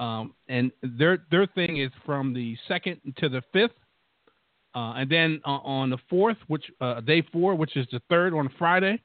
um, 0.00 0.34
and 0.48 0.72
their 0.82 1.18
their 1.30 1.46
thing 1.46 1.76
is 1.76 1.90
from 2.04 2.32
the 2.32 2.56
second 2.66 3.00
to 3.18 3.28
the 3.28 3.42
fifth. 3.52 3.72
Uh, 4.74 4.94
and 4.94 5.10
then 5.10 5.40
uh, 5.44 5.58
on 5.58 5.90
the 5.90 5.98
fourth, 6.08 6.36
which 6.46 6.64
uh, 6.80 7.00
day 7.00 7.22
four, 7.32 7.54
which 7.54 7.76
is 7.76 7.86
the 7.92 8.00
third 8.08 8.32
on 8.32 8.48
Friday, 8.56 9.00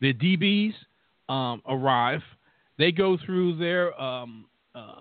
the 0.00 0.14
DBs 0.14 0.72
um, 1.28 1.62
arrive. 1.68 2.22
They 2.78 2.92
go 2.92 3.18
through 3.26 3.56
their 3.56 4.00
um, 4.00 4.46
uh, 4.74 5.00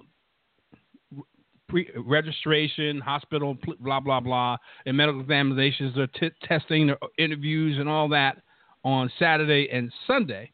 pre- 1.69 1.91
registration, 1.95 2.99
hospital, 2.99 3.57
blah 3.79 3.99
blah 3.99 4.19
blah, 4.19 4.57
and 4.85 4.97
medical 4.97 5.21
examinations, 5.21 5.95
their 5.95 6.07
t- 6.07 6.35
testing, 6.43 6.87
their 6.87 6.97
interviews, 7.17 7.77
and 7.79 7.87
all 7.87 8.09
that 8.09 8.41
on 8.83 9.11
Saturday 9.19 9.69
and 9.71 9.91
Sunday, 10.05 10.51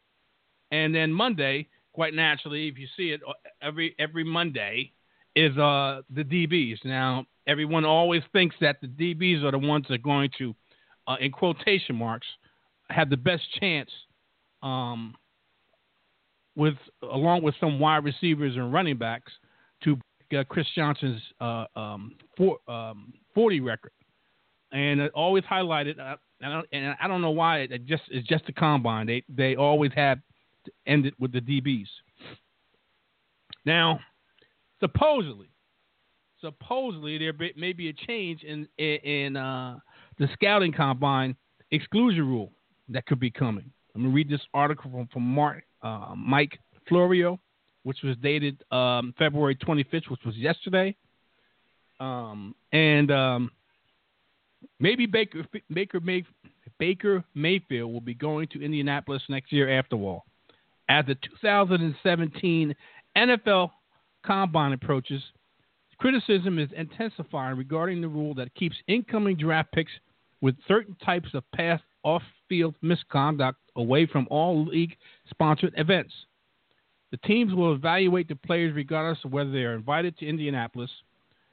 and 0.72 0.94
then 0.94 1.12
Monday, 1.12 1.68
quite 1.94 2.14
naturally, 2.14 2.68
if 2.68 2.78
you 2.78 2.88
see 2.98 3.10
it, 3.10 3.22
uh, 3.28 3.34
every 3.62 3.96
every 4.00 4.24
Monday 4.24 4.92
is 5.36 5.58
uh, 5.58 6.02
the 6.14 6.24
DBs. 6.24 6.84
Now, 6.84 7.26
everyone 7.48 7.86
always 7.86 8.24
thinks 8.34 8.56
that 8.62 8.78
the 8.82 8.88
DBs 8.88 9.44
are 9.44 9.52
the 9.52 9.60
ones 9.60 9.86
that 9.90 9.96
are 9.96 9.98
going 10.00 10.30
to, 10.38 10.56
uh, 11.08 11.16
in 11.20 11.32
quotation 11.32 11.96
marks, 11.96 12.28
have 12.90 13.10
the 13.10 13.18
best 13.18 13.44
chance, 13.60 13.90
um, 14.62 15.16
with 16.56 16.76
along 17.02 17.44
with 17.44 17.56
some 17.60 17.80
wide 17.80 18.04
receivers 18.04 18.56
and 18.56 18.74
running 18.74 18.98
backs, 18.98 19.32
to 19.84 19.98
uh, 20.38 20.44
Chris 20.48 20.68
Johnson's 20.76 21.22
uh, 21.40 21.66
um, 21.76 22.16
um, 22.68 23.14
40 23.34 23.60
record, 23.62 23.92
and 24.72 25.00
it 25.00 25.12
always 25.14 25.44
highlighted. 25.46 26.00
Uh, 26.00 26.18
and, 26.42 26.54
I, 26.54 26.62
and 26.74 26.96
I 27.02 27.08
don't 27.08 27.22
know 27.22 27.32
why 27.32 27.60
it 27.60 27.86
just 27.86 28.04
it's 28.10 28.28
just 28.28 28.50
a 28.50 28.54
combine. 28.54 29.08
They 29.08 29.24
they 29.30 29.56
always 29.56 29.92
have 29.96 30.20
ended 30.86 31.14
with 31.20 31.32
the 31.32 31.42
DBs. 31.42 31.88
Now, 33.66 34.00
supposedly, 34.80 35.50
supposedly 36.40 37.18
there 37.18 37.34
may 37.56 37.74
be 37.74 37.90
a 37.90 37.94
change 37.94 38.44
in 38.44 38.68
in 38.78 39.38
uh, 39.38 39.78
the 40.18 40.28
scouting 40.34 40.74
combine 40.74 41.36
exclusion 41.72 42.28
rule 42.28 42.52
that 42.90 43.06
could 43.06 43.20
be 43.20 43.32
coming. 43.32 43.72
I'm 43.96 44.04
gonna 44.04 44.14
read 44.14 44.30
this 44.30 44.42
article 44.54 44.90
from 44.92 45.08
from 45.08 45.24
Mark 45.24 45.64
uh, 45.82 46.14
Mike 46.16 46.58
Florio 46.88 47.40
which 47.84 47.98
was 48.04 48.16
dated 48.22 48.64
um, 48.72 49.14
February 49.18 49.56
25th, 49.56 50.10
which 50.10 50.22
was 50.26 50.36
yesterday. 50.36 50.96
Um, 52.00 52.56
and 52.72 53.12
um, 53.12 53.52
maybe 54.80 55.06
Baker 55.06 55.46
Baker 55.72 56.00
May, 56.00 56.24
Baker 56.80 57.24
Mayfield 57.36 57.92
will 57.92 58.02
be 58.02 58.14
going 58.14 58.48
to 58.50 58.64
Indianapolis 58.64 59.22
next 59.30 59.52
year 59.52 59.78
after 59.78 59.96
all. 59.96 60.26
As 60.92 61.06
the 61.06 61.16
2017 61.16 62.76
NFL 63.16 63.72
Combine 64.26 64.74
approaches, 64.74 65.24
criticism 65.98 66.60
is 66.60 66.68
intensifying 66.76 67.58
regarding 67.58 68.02
the 68.02 68.10
rule 68.10 68.34
that 68.34 68.54
keeps 68.56 68.76
incoming 68.90 69.38
draft 69.38 69.72
picks 69.72 69.94
with 70.42 70.54
certain 70.68 70.98
types 71.02 71.30
of 71.34 71.50
past 71.56 71.82
off-field 72.04 72.76
misconduct 72.82 73.58
away 73.78 74.06
from 74.06 74.28
all 74.30 74.66
league-sponsored 74.66 75.74
events. 75.78 76.12
The 77.12 77.18
teams 77.26 77.54
will 77.54 77.74
evaluate 77.74 78.28
the 78.28 78.36
players 78.36 78.76
regardless 78.76 79.24
of 79.24 79.32
whether 79.32 79.50
they 79.50 79.64
are 79.64 79.76
invited 79.76 80.18
to 80.18 80.28
Indianapolis. 80.28 80.92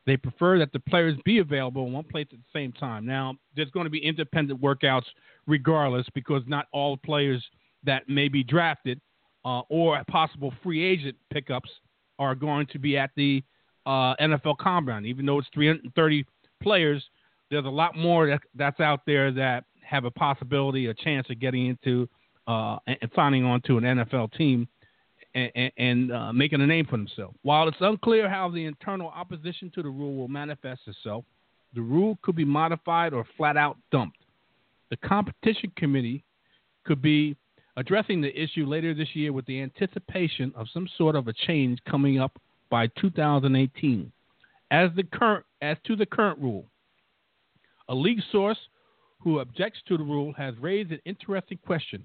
They 0.04 0.16
prefer 0.16 0.58
that 0.58 0.72
the 0.72 0.80
players 0.80 1.16
be 1.24 1.38
available 1.38 1.86
in 1.86 1.92
one 1.92 2.02
place 2.02 2.26
at 2.32 2.38
the 2.38 2.58
same 2.58 2.72
time. 2.72 3.06
Now, 3.06 3.36
there's 3.54 3.70
going 3.70 3.86
to 3.86 3.90
be 3.90 4.04
independent 4.04 4.60
workouts 4.60 5.06
regardless 5.46 6.08
because 6.12 6.42
not 6.48 6.66
all 6.72 6.96
players 6.96 7.44
that 7.84 8.08
may 8.08 8.26
be 8.26 8.42
drafted 8.42 9.00
uh, 9.48 9.62
or 9.70 10.02
possible 10.10 10.52
free 10.62 10.84
agent 10.84 11.16
pickups 11.32 11.70
are 12.18 12.34
going 12.34 12.66
to 12.66 12.78
be 12.78 12.98
at 12.98 13.10
the 13.16 13.42
uh, 13.86 14.14
NFL 14.20 14.58
Combine. 14.58 15.06
Even 15.06 15.24
though 15.24 15.38
it's 15.38 15.48
330 15.54 16.26
players, 16.62 17.02
there's 17.50 17.64
a 17.64 17.70
lot 17.70 17.96
more 17.96 18.26
that, 18.26 18.42
that's 18.54 18.78
out 18.78 19.00
there 19.06 19.32
that 19.32 19.64
have 19.80 20.04
a 20.04 20.10
possibility, 20.10 20.86
a 20.86 20.94
chance 20.94 21.26
of 21.30 21.40
getting 21.40 21.66
into 21.66 22.06
uh, 22.46 22.76
and 22.86 23.10
signing 23.16 23.44
on 23.44 23.62
to 23.62 23.78
an 23.78 23.84
NFL 23.84 24.32
team 24.32 24.68
and, 25.34 25.72
and 25.78 26.12
uh, 26.12 26.32
making 26.32 26.60
a 26.60 26.66
name 26.66 26.84
for 26.84 26.98
themselves. 26.98 27.34
While 27.42 27.68
it's 27.68 27.76
unclear 27.80 28.28
how 28.28 28.50
the 28.50 28.66
internal 28.66 29.08
opposition 29.08 29.70
to 29.74 29.82
the 29.82 29.88
rule 29.88 30.14
will 30.14 30.28
manifest 30.28 30.82
itself, 30.86 31.24
the 31.74 31.80
rule 31.80 32.18
could 32.20 32.36
be 32.36 32.44
modified 32.44 33.14
or 33.14 33.24
flat 33.36 33.56
out 33.56 33.78
dumped. 33.92 34.18
The 34.90 34.96
competition 34.96 35.72
committee 35.76 36.22
could 36.84 37.00
be 37.00 37.36
addressing 37.78 38.20
the 38.20 38.42
issue 38.42 38.66
later 38.66 38.92
this 38.92 39.14
year 39.14 39.32
with 39.32 39.46
the 39.46 39.62
anticipation 39.62 40.52
of 40.56 40.66
some 40.74 40.88
sort 40.98 41.14
of 41.14 41.28
a 41.28 41.32
change 41.32 41.78
coming 41.88 42.18
up 42.18 42.36
by 42.70 42.88
2018. 43.00 44.10
As 44.72 44.90
the 44.96 45.04
current 45.04 45.46
as 45.62 45.76
to 45.86 45.94
the 45.94 46.04
current 46.04 46.40
rule, 46.40 46.66
a 47.88 47.94
league 47.94 48.20
source 48.32 48.58
who 49.20 49.38
objects 49.38 49.78
to 49.86 49.96
the 49.96 50.02
rule 50.02 50.32
has 50.36 50.54
raised 50.60 50.90
an 50.90 50.98
interesting 51.04 51.58
question. 51.64 52.04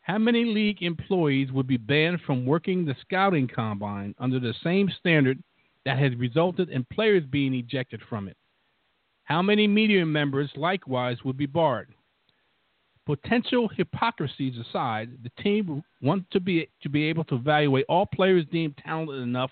How 0.00 0.18
many 0.18 0.44
league 0.44 0.82
employees 0.82 1.50
would 1.50 1.66
be 1.66 1.76
banned 1.76 2.20
from 2.24 2.46
working 2.46 2.84
the 2.84 2.94
scouting 3.00 3.48
combine 3.48 4.14
under 4.18 4.38
the 4.38 4.54
same 4.62 4.88
standard 5.00 5.42
that 5.84 5.98
has 5.98 6.14
resulted 6.14 6.70
in 6.70 6.86
players 6.92 7.24
being 7.30 7.54
ejected 7.54 8.00
from 8.08 8.28
it? 8.28 8.36
How 9.24 9.42
many 9.42 9.66
media 9.66 10.06
members 10.06 10.50
likewise 10.54 11.16
would 11.24 11.36
be 11.36 11.46
barred? 11.46 11.92
Potential 13.06 13.68
hypocrisies 13.68 14.54
aside, 14.58 15.10
the 15.22 15.42
team 15.42 15.82
wants 16.00 16.26
to 16.32 16.40
be 16.40 16.68
to 16.82 16.88
be 16.88 17.04
able 17.04 17.24
to 17.24 17.34
evaluate 17.34 17.84
all 17.88 18.06
players 18.06 18.46
deemed 18.50 18.78
talented 18.84 19.20
enough 19.20 19.50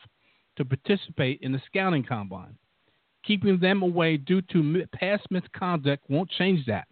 to 0.57 0.65
participate 0.65 1.41
in 1.43 1.53
the 1.53 1.61
scouting 1.67 2.03
combine. 2.03 2.57
Keeping 3.25 3.59
them 3.59 3.83
away 3.83 4.17
due 4.17 4.43
to 4.53 4.85
past 4.95 5.25
misconduct 5.31 6.03
won't 6.09 6.31
change 6.31 6.65
that. 6.67 6.89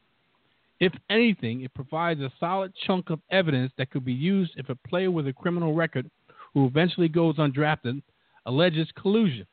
If 0.80 0.92
anything, 1.10 1.62
it 1.62 1.74
provides 1.74 2.20
a 2.20 2.32
solid 2.38 2.72
chunk 2.86 3.10
of 3.10 3.20
evidence 3.30 3.72
that 3.76 3.90
could 3.90 4.04
be 4.04 4.12
used 4.12 4.52
if 4.56 4.68
a 4.68 4.88
player 4.88 5.10
with 5.10 5.28
a 5.28 5.32
criminal 5.32 5.74
record 5.74 6.10
who 6.54 6.66
eventually 6.66 7.08
goes 7.08 7.36
undrafted 7.36 8.02
alleges 8.46 8.88
collusion. 9.00 9.46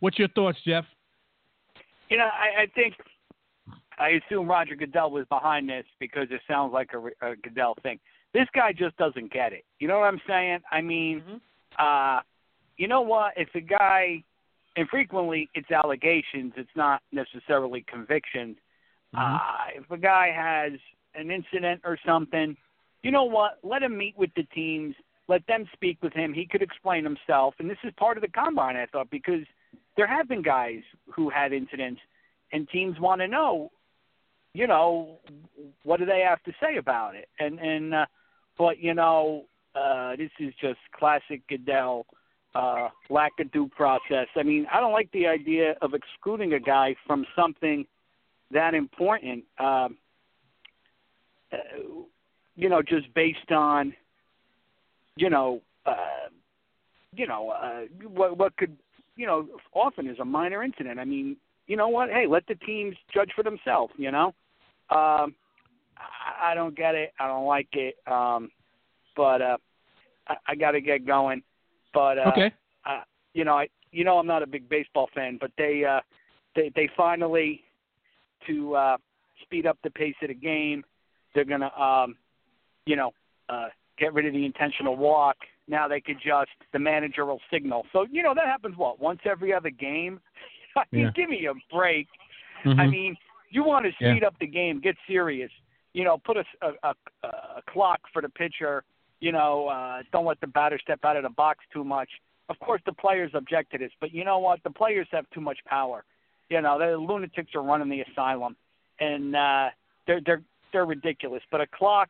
What's 0.00 0.18
your 0.18 0.28
thoughts, 0.28 0.58
Jeff? 0.64 0.84
You 2.08 2.18
know, 2.18 2.24
I, 2.24 2.62
I 2.62 2.66
think 2.74 2.94
I 3.98 4.20
assume 4.20 4.48
Roger 4.48 4.76
Goodell 4.76 5.10
was 5.10 5.26
behind 5.28 5.68
this 5.68 5.84
because 5.98 6.28
it 6.30 6.40
sounds 6.46 6.72
like 6.72 6.90
a, 6.94 7.26
a 7.26 7.36
Goodell 7.36 7.76
thing. 7.82 7.98
This 8.34 8.46
guy 8.54 8.72
just 8.72 8.96
doesn't 8.96 9.32
get 9.32 9.52
it. 9.52 9.64
You 9.80 9.88
know 9.88 9.98
what 9.98 10.06
I'm 10.06 10.20
saying? 10.26 10.60
I 10.70 10.80
mean, 10.80 11.20
Mm-hmm. 11.20 11.36
uh, 11.78 12.20
you 12.76 12.86
know 12.86 13.00
what? 13.00 13.32
If 13.36 13.48
a 13.54 13.60
guy, 13.60 14.22
and 14.76 14.88
frequently 14.88 15.48
it's 15.54 15.70
allegations, 15.70 16.52
it's 16.56 16.70
not 16.76 17.02
necessarily 17.10 17.84
convictions. 17.88 18.56
Mm-hmm. 19.14 19.34
Uh, 19.34 19.82
if 19.82 19.90
a 19.90 19.98
guy 19.98 20.30
has 20.34 20.72
an 21.14 21.30
incident 21.30 21.80
or 21.84 21.98
something, 22.06 22.56
you 23.02 23.10
know 23.10 23.24
what? 23.24 23.58
Let 23.62 23.82
him 23.82 23.96
meet 23.96 24.16
with 24.16 24.30
the 24.36 24.44
teams. 24.54 24.94
Let 25.26 25.46
them 25.46 25.66
speak 25.72 25.98
with 26.02 26.12
him. 26.12 26.32
He 26.32 26.46
could 26.46 26.62
explain 26.62 27.04
himself. 27.04 27.54
And 27.58 27.68
this 27.68 27.78
is 27.84 27.92
part 27.96 28.16
of 28.16 28.22
the 28.22 28.28
combine, 28.28 28.76
I 28.76 28.86
thought, 28.86 29.10
because 29.10 29.44
there 29.96 30.06
have 30.06 30.28
been 30.28 30.42
guys 30.42 30.82
who 31.12 31.28
had 31.28 31.52
incidents, 31.52 32.00
and 32.52 32.68
teams 32.68 32.98
want 33.00 33.20
to 33.20 33.28
know, 33.28 33.70
you 34.54 34.66
know, 34.66 35.18
what 35.84 36.00
do 36.00 36.06
they 36.06 36.20
have 36.20 36.42
to 36.44 36.52
say 36.60 36.76
about 36.76 37.14
it? 37.14 37.28
And 37.38 37.58
and 37.58 37.94
uh, 37.94 38.06
but 38.56 38.78
you 38.78 38.94
know, 38.94 39.44
uh, 39.74 40.16
this 40.16 40.30
is 40.40 40.52
just 40.60 40.78
classic 40.98 41.42
Goodell 41.48 42.06
uh, 42.54 42.88
lack 43.10 43.32
of 43.40 43.50
due 43.52 43.68
process. 43.68 44.26
I 44.36 44.42
mean, 44.42 44.66
I 44.72 44.80
don't 44.80 44.92
like 44.92 45.10
the 45.12 45.26
idea 45.26 45.74
of 45.82 45.94
excluding 45.94 46.54
a 46.54 46.60
guy 46.60 46.96
from 47.06 47.24
something 47.36 47.86
that 48.50 48.74
important. 48.74 49.44
Um, 49.58 49.98
uh, 51.52 51.56
you 52.56 52.68
know, 52.68 52.82
just 52.82 53.12
based 53.14 53.52
on, 53.52 53.94
you 55.16 55.30
know, 55.30 55.62
uh, 55.86 56.28
you 57.14 57.26
know, 57.26 57.50
uh, 57.50 57.82
what 58.08 58.36
what 58.36 58.56
could, 58.56 58.76
you 59.16 59.26
know, 59.26 59.46
often 59.72 60.08
is 60.08 60.18
a 60.18 60.24
minor 60.24 60.62
incident. 60.62 60.98
I 60.98 61.04
mean, 61.04 61.36
you 61.68 61.76
know 61.76 61.88
what? 61.88 62.08
Hey, 62.08 62.26
let 62.26 62.46
the 62.48 62.54
teams 62.56 62.96
judge 63.14 63.30
for 63.36 63.44
themselves. 63.44 63.92
You 63.96 64.10
know, 64.10 64.26
um, 64.90 65.34
I, 65.96 66.50
I 66.50 66.54
don't 66.54 66.76
get 66.76 66.94
it. 66.94 67.12
I 67.20 67.28
don't 67.28 67.46
like 67.46 67.68
it. 67.72 67.96
Um, 68.06 68.50
but 69.16 69.42
uh, 69.42 69.56
I, 70.26 70.34
I 70.48 70.54
got 70.54 70.72
to 70.72 70.80
get 70.80 71.06
going. 71.06 71.42
But 71.94 72.18
uh, 72.18 72.28
Okay. 72.28 72.52
uh, 72.86 73.02
you 73.34 73.44
know, 73.44 73.58
I 73.58 73.68
you 73.92 74.04
know 74.04 74.18
I'm 74.18 74.26
not 74.26 74.42
a 74.42 74.46
big 74.46 74.68
baseball 74.68 75.08
fan, 75.14 75.38
but 75.40 75.52
they 75.56 75.84
uh, 75.84 76.00
they 76.56 76.72
they 76.74 76.88
finally 76.96 77.62
to 78.46 78.74
uh, 78.74 78.96
speed 79.42 79.66
up 79.66 79.78
the 79.84 79.90
pace 79.90 80.14
of 80.22 80.28
the 80.28 80.34
game. 80.34 80.84
They're 81.34 81.44
gonna 81.44 81.72
um, 81.78 82.16
you 82.86 82.96
know 82.96 83.12
uh, 83.48 83.68
get 83.98 84.14
rid 84.14 84.26
of 84.26 84.32
the 84.32 84.44
intentional 84.44 84.96
walk. 84.96 85.36
Now 85.66 85.86
they 85.86 86.00
could 86.00 86.16
just 86.16 86.50
the 86.72 86.78
manager 86.78 87.26
will 87.26 87.40
signal. 87.52 87.84
So 87.92 88.06
you 88.10 88.22
know 88.22 88.34
that 88.34 88.46
happens 88.46 88.76
what 88.76 89.00
once 89.00 89.20
every 89.24 89.52
other 89.52 89.70
game. 89.70 90.20
I 90.76 90.84
mean, 90.92 91.04
Yeah. 91.04 91.10
give 91.14 91.30
me 91.30 91.46
a 91.46 91.54
break. 91.74 92.06
I 92.64 92.68
Mhm. 92.68 92.90
mean, 92.90 93.16
you 93.50 93.64
want 93.64 93.84
to 93.86 93.92
Yeah. 94.00 94.12
speed 94.12 94.24
up 94.24 94.38
the 94.38 94.46
game, 94.46 94.80
get 94.80 94.96
serious. 95.06 95.50
You 95.94 96.04
know, 96.04 96.18
put 96.18 96.36
a, 96.36 96.44
a, 96.62 96.72
a, 96.82 96.94
a 97.26 97.62
clock 97.66 98.00
for 98.12 98.22
the 98.22 98.28
pitcher. 98.28 98.84
You 99.20 99.32
know, 99.32 99.68
uh, 99.68 100.02
don't 100.12 100.26
let 100.26 100.40
the 100.40 100.46
batter 100.46 100.78
step 100.78 101.04
out 101.04 101.16
of 101.16 101.22
the 101.22 101.30
box 101.30 101.64
too 101.72 101.82
much. 101.82 102.10
Of 102.48 102.58
course, 102.60 102.80
the 102.86 102.92
players 102.92 103.34
object 103.34 103.72
to 103.72 103.78
this, 103.78 103.92
but 104.00 104.12
you 104.12 104.24
know 104.24 104.38
what? 104.38 104.62
The 104.62 104.70
players 104.70 105.08
have 105.10 105.28
too 105.30 105.40
much 105.40 105.58
power. 105.64 106.04
You 106.48 106.60
know, 106.62 106.78
the 106.78 106.96
lunatics 106.96 107.54
are 107.54 107.62
running 107.62 107.88
the 107.88 108.00
asylum, 108.02 108.56
and 109.00 109.34
uh, 109.36 109.70
they're 110.06 110.20
they're 110.20 110.42
they're 110.72 110.86
ridiculous. 110.86 111.42
But 111.50 111.60
a 111.60 111.66
clock, 111.66 112.08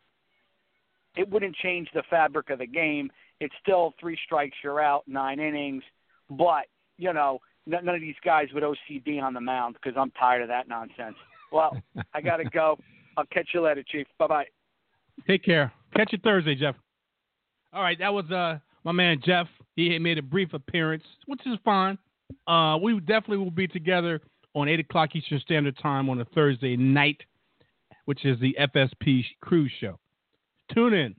it 1.17 1.29
wouldn't 1.29 1.57
change 1.57 1.89
the 1.93 2.03
fabric 2.05 2.51
of 2.51 2.59
the 2.61 2.67
game. 2.67 3.11
It's 3.41 3.55
still 3.61 3.95
three 3.99 4.17
strikes, 4.25 4.57
you're 4.63 4.81
out, 4.81 5.07
nine 5.09 5.41
innings. 5.41 5.83
But 6.31 6.67
you 6.99 7.13
know, 7.13 7.41
none 7.69 7.89
of 7.89 8.01
these 8.01 8.17
guys 8.25 8.49
with 8.55 8.65
OCD 8.65 9.23
on 9.23 9.35
the 9.35 9.41
mound 9.41 9.77
because 9.81 9.97
I'm 9.99 10.11
tired 10.13 10.43
of 10.43 10.49
that 10.49 10.69
nonsense. 10.69 11.17
Well, 11.53 11.77
I 12.15 12.21
got 12.21 12.39
to 12.39 12.45
go. 12.45 12.79
I'll 13.17 13.27
catch 13.27 13.49
you 13.53 13.61
later, 13.61 13.85
Chief. 13.87 14.07
Bye 14.19 14.27
bye. 14.27 14.45
Take 15.27 15.45
care. 15.45 15.73
Catch 15.95 16.13
you 16.13 16.19
Thursday, 16.23 16.55
Jeff. 16.55 16.77
All 17.73 17.83
right, 17.83 17.99
that 17.99 18.13
was 18.13 18.31
uh 18.31 18.59
my 18.85 18.93
man 18.93 19.21
Jeff. 19.25 19.47
He 19.77 19.93
had 19.93 20.03
made 20.03 20.19
a 20.19 20.23
brief 20.23 20.55
appearance, 20.55 21.05
which 21.27 21.41
is 21.47 21.59
fine. 21.65 21.99
Uh, 22.47 22.79
we 22.83 22.99
definitely 23.01 23.39
will 23.39 23.51
be 23.51 23.69
together 23.69 24.21
on 24.55 24.69
eight 24.69 24.81
o'clock 24.81 25.15
Eastern 25.15 25.41
Standard 25.41 25.77
Time 25.79 26.09
on 26.09 26.21
a 26.21 26.25
Thursday 26.27 26.77
night, 26.77 27.21
which 28.07 28.25
is 28.25 28.39
the 28.41 28.57
FSP 28.61 29.25
Cruise 29.41 29.73
Show. 29.81 29.99
Tune 30.75 30.95
in. 30.95 31.15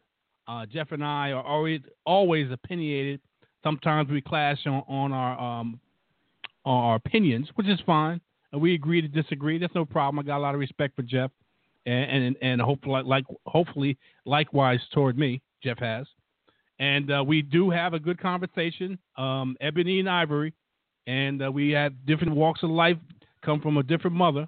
Uh, 0.47 0.65
Jeff 0.65 0.91
and 0.91 1.03
I 1.03 1.31
are 1.31 1.43
always 1.43 1.81
always 2.05 2.51
opinionated. 2.51 3.21
Sometimes 3.63 4.09
we 4.09 4.21
clash 4.21 4.65
on, 4.65 4.83
on 4.87 5.11
our 5.11 5.39
um 5.39 5.79
on 6.65 6.83
our 6.83 6.95
opinions, 6.95 7.49
which 7.55 7.67
is 7.67 7.79
fine. 7.85 8.21
And 8.51 8.61
we 8.61 8.73
agree 8.73 9.01
to 9.01 9.07
disagree. 9.07 9.59
That's 9.59 9.75
no 9.75 9.85
problem. 9.85 10.19
I 10.19 10.27
got 10.27 10.37
a 10.37 10.41
lot 10.41 10.55
of 10.55 10.59
respect 10.59 10.95
for 10.95 11.03
Jeff 11.03 11.31
and 11.85 12.23
and, 12.25 12.35
and 12.41 12.61
hopefully 12.61 13.03
like 13.03 13.25
hopefully 13.45 13.97
likewise 14.25 14.79
toward 14.93 15.17
me, 15.17 15.41
Jeff 15.63 15.79
has. 15.79 16.07
And 16.79 17.11
uh, 17.11 17.23
we 17.25 17.41
do 17.41 17.69
have 17.69 17.93
a 17.93 17.99
good 17.99 18.19
conversation, 18.19 18.97
um, 19.17 19.57
Ebony 19.59 19.99
and 19.99 20.09
Ivory, 20.09 20.53
and 21.07 21.43
uh, 21.43 21.51
we 21.51 21.71
have 21.71 21.93
different 22.05 22.33
walks 22.33 22.63
of 22.63 22.69
life, 22.69 22.95
come 23.43 23.59
from 23.59 23.77
a 23.77 23.83
different 23.83 24.15
mother, 24.15 24.47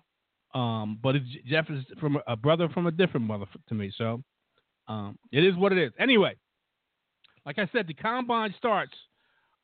um, 0.54 0.98
but 1.04 1.16
Jeff 1.46 1.70
is 1.70 1.84
from 2.00 2.20
a, 2.28 2.38
brother 2.38 2.70
from 2.70 2.88
a 2.88 2.92
different 2.92 3.26
mother 3.26 3.46
to 3.68 3.76
me. 3.76 3.92
So 3.98 4.24
um, 4.88 5.20
it 5.34 5.44
is 5.44 5.56
what 5.58 5.74
it 5.74 5.78
is. 5.78 5.92
Anyway, 6.00 6.36
like 7.46 7.60
I 7.60 7.68
said, 7.74 7.86
the 7.88 7.94
combine 7.94 8.56
starts. 8.58 8.94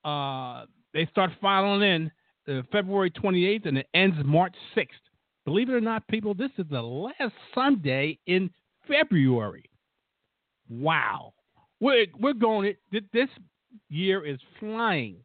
Uh, 0.04 0.66
they 0.94 1.06
start 1.06 1.32
filing 1.40 1.84
in 1.84 2.12
uh, 2.48 2.62
February 2.72 3.12
28th, 3.12 3.68
and 3.68 3.78
it 3.78 3.88
ends 3.94 4.18
March 4.24 4.56
6th. 4.76 4.88
Believe 5.46 5.70
it 5.70 5.74
or 5.74 5.82
not, 5.82 6.08
people, 6.08 6.34
this 6.34 6.52
is 6.58 6.66
the 6.70 6.82
last 6.82 7.34
Sunday 7.56 8.20
in 8.28 8.50
February. 8.88 9.70
Wow. 10.70 11.34
We're, 11.80 12.08
we're 12.20 12.34
going, 12.34 12.74
th- 12.92 13.06
this 13.14 13.30
year 13.90 14.26
is 14.26 14.40
flying. 14.60 15.18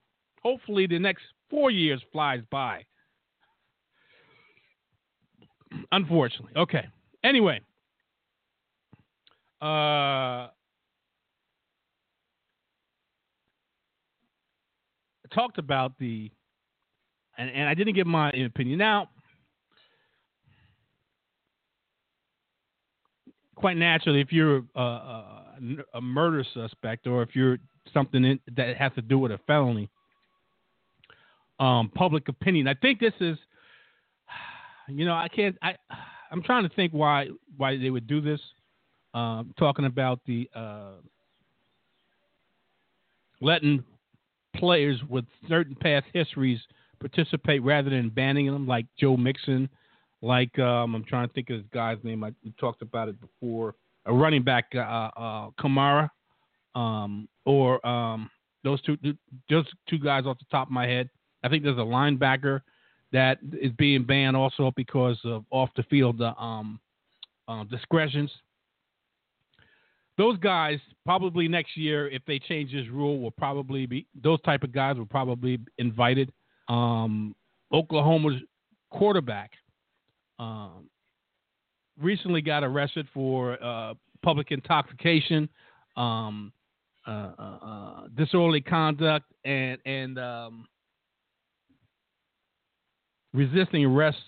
Hopefully, 0.42 0.86
the 0.86 0.98
next 0.98 1.22
four 1.50 1.70
years 1.70 2.00
flies 2.12 2.42
by. 2.50 2.84
Unfortunately. 5.90 6.52
Okay. 6.56 6.86
Anyway. 7.24 7.60
Uh, 9.60 10.48
talked 15.32 15.58
about 15.58 15.98
the, 15.98 16.30
and, 17.38 17.50
and 17.50 17.68
I 17.68 17.74
didn't 17.74 17.94
give 17.94 18.06
my 18.06 18.30
opinion. 18.30 18.78
Now, 18.78 19.08
quite 23.56 23.76
naturally, 23.76 24.20
if 24.20 24.32
you're 24.32 24.62
a, 24.74 24.80
a, 24.80 25.54
a 25.94 26.00
murder 26.00 26.44
suspect 26.52 27.06
or 27.06 27.22
if 27.22 27.34
you're 27.34 27.58
something 27.92 28.24
in, 28.24 28.40
that 28.56 28.76
has 28.76 28.92
to 28.94 29.02
do 29.02 29.18
with 29.18 29.32
a 29.32 29.38
felony, 29.46 29.88
um, 31.60 31.90
public 31.94 32.28
opinion. 32.28 32.66
I 32.66 32.74
think 32.74 32.98
this 33.00 33.14
is, 33.20 33.38
you 34.88 35.04
know, 35.04 35.14
I 35.14 35.28
can't. 35.28 35.56
I 35.62 35.76
I'm 36.30 36.42
trying 36.42 36.66
to 36.66 36.74
think 36.74 36.92
why 36.92 37.28
why 37.58 37.76
they 37.76 37.90
would 37.90 38.06
do 38.06 38.20
this. 38.22 38.40
Um, 39.12 39.52
talking 39.58 39.84
about 39.84 40.20
the 40.26 40.48
uh, 40.56 40.92
letting 43.42 43.84
players 44.56 44.98
with 45.10 45.26
certain 45.46 45.74
past 45.74 46.06
histories 46.14 46.58
participate 47.02 47.62
rather 47.62 47.90
than 47.90 48.08
banning 48.08 48.46
them, 48.46 48.66
like 48.66 48.86
Joe 48.98 49.16
Mixon, 49.16 49.68
like 50.22 50.56
um, 50.58 50.94
I'm 50.94 51.04
trying 51.04 51.28
to 51.28 51.34
think 51.34 51.50
of 51.50 51.58
this 51.58 51.66
guy's 51.72 51.98
name. 52.02 52.24
I 52.24 52.32
talked 52.58 52.82
about 52.82 53.08
it 53.08 53.16
before. 53.20 53.74
A 54.06 54.12
running 54.12 54.42
back, 54.42 54.66
uh, 54.74 54.78
uh, 54.78 55.50
Kamara, 55.60 56.08
um, 56.74 57.28
or 57.44 57.84
um, 57.86 58.30
those 58.64 58.80
two, 58.82 58.96
those 59.50 59.66
two 59.88 59.98
guys 59.98 60.24
off 60.26 60.38
the 60.38 60.46
top 60.50 60.68
of 60.68 60.72
my 60.72 60.86
head. 60.86 61.08
I 61.44 61.48
think 61.48 61.62
there's 61.62 61.78
a 61.78 61.80
linebacker 61.80 62.62
that 63.12 63.38
is 63.60 63.72
being 63.78 64.04
banned 64.04 64.36
also 64.36 64.72
because 64.76 65.18
of 65.24 65.44
off 65.50 65.70
the 65.76 65.82
field 65.84 66.20
uh, 66.20 66.34
um, 66.38 66.80
uh, 67.46 67.64
discretions. 67.64 68.30
Those 70.18 70.36
guys 70.38 70.78
probably 71.04 71.48
next 71.48 71.76
year, 71.76 72.08
if 72.08 72.22
they 72.26 72.38
change 72.38 72.72
this 72.72 72.88
rule, 72.88 73.20
will 73.20 73.30
probably 73.30 73.86
be 73.86 74.06
those 74.22 74.40
type 74.42 74.62
of 74.62 74.72
guys 74.72 74.96
will 74.96 75.06
probably 75.06 75.56
be 75.56 75.72
invited. 75.78 76.32
Um, 76.72 77.34
Oklahoma's 77.70 78.40
quarterback 78.90 79.50
um, 80.38 80.88
recently 82.00 82.40
got 82.40 82.64
arrested 82.64 83.06
for 83.12 83.62
uh, 83.62 83.92
public 84.22 84.50
intoxication, 84.50 85.50
um, 85.96 86.50
uh, 87.06 87.10
uh, 87.38 87.58
uh, 87.62 88.00
disorderly 88.16 88.62
conduct, 88.62 89.26
and 89.44 89.78
and 89.84 90.18
um, 90.18 90.66
resisting 93.34 93.84
arrest. 93.84 94.18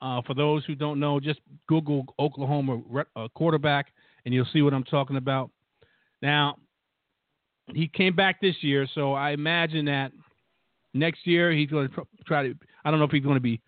Uh, 0.00 0.20
for 0.26 0.34
those 0.34 0.64
who 0.66 0.74
don't 0.74 1.00
know, 1.00 1.18
just 1.20 1.40
Google 1.68 2.04
Oklahoma 2.18 2.80
re- 2.88 3.04
uh, 3.16 3.28
quarterback, 3.34 3.86
and 4.24 4.32
you'll 4.32 4.46
see 4.52 4.62
what 4.62 4.72
I'm 4.72 4.84
talking 4.84 5.16
about. 5.16 5.50
Now, 6.22 6.56
he 7.74 7.88
came 7.88 8.14
back 8.14 8.40
this 8.40 8.56
year, 8.60 8.86
so 8.94 9.14
I 9.14 9.30
imagine 9.30 9.86
that 9.86 10.12
next 10.98 11.26
year 11.26 11.52
he's 11.52 11.70
going 11.70 11.88
to 11.88 12.06
try 12.26 12.42
to. 12.42 12.54
I 12.84 12.90
don't 12.90 12.98
know 12.98 13.06
if 13.06 13.10
he's 13.10 13.24
going 13.24 13.36
to 13.36 13.40
be 13.40 13.60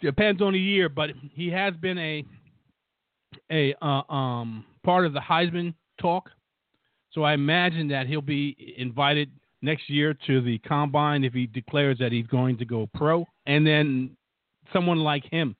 depends 0.00 0.40
on 0.40 0.52
the 0.52 0.58
year, 0.58 0.88
but 0.88 1.10
he 1.34 1.48
has 1.50 1.74
been 1.74 1.98
a 1.98 2.24
a 3.50 3.74
uh, 3.82 4.12
um, 4.12 4.64
part 4.84 5.06
of 5.06 5.12
the 5.12 5.20
Heisman 5.20 5.74
talk. 6.00 6.30
So 7.12 7.22
I 7.22 7.34
imagine 7.34 7.88
that 7.88 8.06
he'll 8.06 8.20
be 8.20 8.74
invited 8.78 9.30
next 9.62 9.90
year 9.90 10.14
to 10.26 10.40
the 10.40 10.58
combine 10.58 11.24
if 11.24 11.32
he 11.32 11.46
declares 11.46 11.98
that 11.98 12.12
he's 12.12 12.26
going 12.26 12.56
to 12.58 12.64
go 12.64 12.88
pro, 12.94 13.26
and 13.46 13.66
then 13.66 14.16
someone 14.72 14.98
like 14.98 15.24
him 15.24 15.56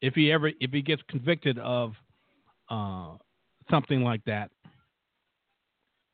if 0.00 0.14
he 0.14 0.32
ever 0.32 0.50
if 0.60 0.70
he 0.70 0.82
gets 0.82 1.02
convicted 1.08 1.58
of 1.58 1.92
uh, 2.70 3.12
something 3.70 4.02
like 4.02 4.24
that. 4.24 4.50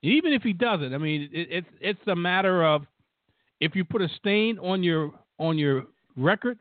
Even 0.07 0.33
if 0.33 0.43
he 0.43 0.53
doesn't, 0.53 0.95
I 0.95 0.99
mean, 0.99 1.29
it, 1.33 1.49
it's 1.51 1.67
it's 1.81 2.07
a 2.07 2.15
matter 2.15 2.65
of 2.65 2.83
if 3.61 3.75
you 3.75 3.85
put 3.85 4.03
a 4.03 4.09
stain 4.21 4.57
on 4.61 4.85
your 4.85 5.11
on 5.39 5.59
your 5.59 5.87
record 6.17 6.59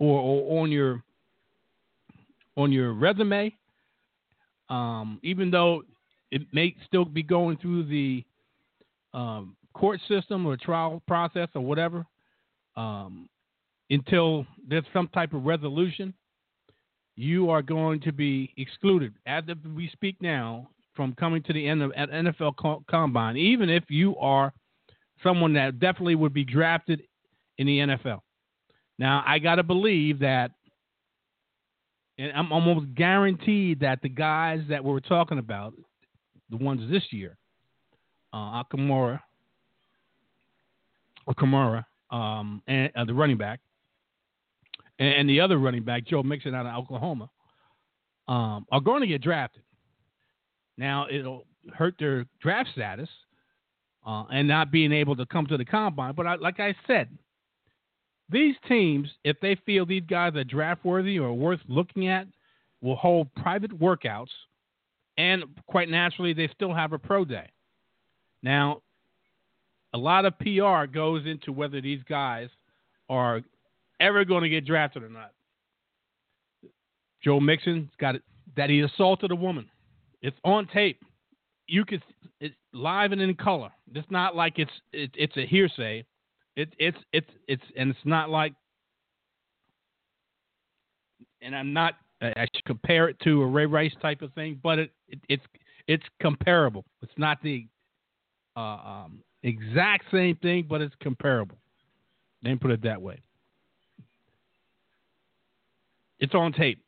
or, 0.00 0.18
or 0.18 0.62
on 0.62 0.72
your 0.72 1.02
on 2.56 2.72
your 2.72 2.92
resume, 2.92 3.54
um, 4.70 5.20
even 5.22 5.52
though 5.52 5.82
it 6.32 6.42
may 6.52 6.74
still 6.86 7.04
be 7.04 7.22
going 7.22 7.56
through 7.58 7.84
the 7.84 8.24
um, 9.12 9.56
court 9.72 10.00
system 10.08 10.44
or 10.44 10.56
trial 10.56 11.00
process 11.06 11.48
or 11.54 11.62
whatever, 11.62 12.04
um, 12.76 13.28
until 13.90 14.46
there's 14.68 14.84
some 14.92 15.06
type 15.08 15.32
of 15.32 15.44
resolution, 15.44 16.12
you 17.14 17.50
are 17.50 17.62
going 17.62 18.00
to 18.00 18.10
be 18.10 18.52
excluded. 18.56 19.14
As 19.26 19.44
of 19.48 19.58
we 19.76 19.88
speak 19.92 20.16
now 20.20 20.70
from 20.94 21.14
coming 21.14 21.42
to 21.42 21.52
the 21.52 21.66
end 21.66 21.82
of 21.82 21.92
at 21.96 22.10
NFL 22.10 22.82
combine, 22.88 23.36
even 23.36 23.68
if 23.68 23.84
you 23.88 24.16
are 24.16 24.52
someone 25.22 25.54
that 25.54 25.80
definitely 25.80 26.14
would 26.14 26.34
be 26.34 26.44
drafted 26.44 27.02
in 27.58 27.66
the 27.66 27.78
NFL. 27.78 28.20
Now, 28.98 29.24
I 29.26 29.38
got 29.38 29.56
to 29.56 29.62
believe 29.62 30.20
that, 30.20 30.52
and 32.18 32.32
I'm 32.32 32.52
almost 32.52 32.94
guaranteed 32.94 33.80
that 33.80 34.02
the 34.02 34.08
guys 34.08 34.60
that 34.68 34.84
we're 34.84 35.00
talking 35.00 35.38
about, 35.38 35.74
the 36.50 36.56
ones 36.56 36.88
this 36.90 37.02
year, 37.10 37.36
uh, 38.32 38.62
Akamara, 38.62 39.20
Akamara, 41.28 41.84
um, 42.10 42.62
and 42.68 42.92
uh, 42.94 43.04
the 43.04 43.14
running 43.14 43.38
back, 43.38 43.60
and, 44.98 45.14
and, 45.14 45.28
the 45.28 45.40
other 45.40 45.58
running 45.58 45.82
back, 45.82 46.04
Joe 46.06 46.22
Mixon 46.22 46.54
out 46.54 46.66
of 46.66 46.76
Oklahoma, 46.76 47.28
um, 48.28 48.66
are 48.70 48.80
going 48.80 49.00
to 49.00 49.08
get 49.08 49.22
drafted. 49.22 49.62
Now, 50.76 51.06
it'll 51.10 51.46
hurt 51.72 51.94
their 51.98 52.26
draft 52.40 52.70
status 52.72 53.08
uh, 54.06 54.24
and 54.32 54.46
not 54.48 54.70
being 54.70 54.92
able 54.92 55.16
to 55.16 55.26
come 55.26 55.46
to 55.46 55.56
the 55.56 55.64
combine. 55.64 56.14
But 56.14 56.26
I, 56.26 56.34
like 56.36 56.60
I 56.60 56.74
said, 56.86 57.08
these 58.30 58.54
teams, 58.68 59.08
if 59.24 59.38
they 59.40 59.56
feel 59.66 59.86
these 59.86 60.02
guys 60.08 60.34
are 60.34 60.44
draft 60.44 60.84
worthy 60.84 61.18
or 61.18 61.32
worth 61.32 61.60
looking 61.68 62.08
at, 62.08 62.26
will 62.80 62.96
hold 62.96 63.34
private 63.34 63.78
workouts, 63.78 64.28
and 65.16 65.44
quite 65.66 65.88
naturally, 65.88 66.32
they 66.32 66.48
still 66.54 66.74
have 66.74 66.92
a 66.92 66.98
pro 66.98 67.24
day. 67.24 67.48
Now, 68.42 68.82
a 69.94 69.98
lot 69.98 70.24
of 70.24 70.38
PR 70.38 70.86
goes 70.92 71.24
into 71.24 71.52
whether 71.52 71.80
these 71.80 72.02
guys 72.08 72.48
are 73.08 73.42
ever 74.00 74.24
going 74.24 74.42
to 74.42 74.48
get 74.48 74.66
drafted 74.66 75.02
or 75.02 75.08
not. 75.08 75.30
Joe 77.22 77.40
Mixon's 77.40 77.88
got 77.98 78.16
it 78.16 78.22
that 78.56 78.70
he 78.70 78.80
assaulted 78.80 79.30
a 79.30 79.36
woman. 79.36 79.68
It's 80.24 80.38
on 80.42 80.66
tape. 80.68 81.04
You 81.66 81.84
can 81.84 82.02
it's 82.40 82.54
live 82.72 83.12
and 83.12 83.20
in 83.20 83.34
color. 83.34 83.68
It's 83.94 84.10
not 84.10 84.34
like 84.34 84.54
it's 84.58 84.70
it, 84.90 85.10
it's 85.14 85.36
a 85.36 85.44
hearsay. 85.44 86.06
It, 86.56 86.74
it's 86.78 86.96
it's 87.12 87.28
it's 87.46 87.62
and 87.76 87.90
it's 87.90 88.06
not 88.06 88.30
like. 88.30 88.54
And 91.42 91.54
I'm 91.54 91.74
not. 91.74 91.94
I 92.22 92.46
should 92.54 92.64
compare 92.64 93.08
it 93.08 93.20
to 93.24 93.42
a 93.42 93.46
Ray 93.46 93.66
Rice 93.66 93.92
type 94.00 94.22
of 94.22 94.32
thing, 94.32 94.58
but 94.62 94.78
it, 94.78 94.90
it 95.08 95.20
it's 95.28 95.44
it's 95.88 96.04
comparable. 96.22 96.86
It's 97.02 97.12
not 97.18 97.42
the 97.42 97.66
uh, 98.56 98.60
um, 98.60 99.22
exact 99.42 100.04
same 100.10 100.36
thing, 100.36 100.64
but 100.66 100.80
it's 100.80 100.94
comparable. 101.02 101.58
Me 102.42 102.54
put 102.56 102.70
it 102.70 102.82
that 102.82 103.02
way. 103.02 103.20
It's 106.18 106.34
on 106.34 106.54
tape. 106.54 106.82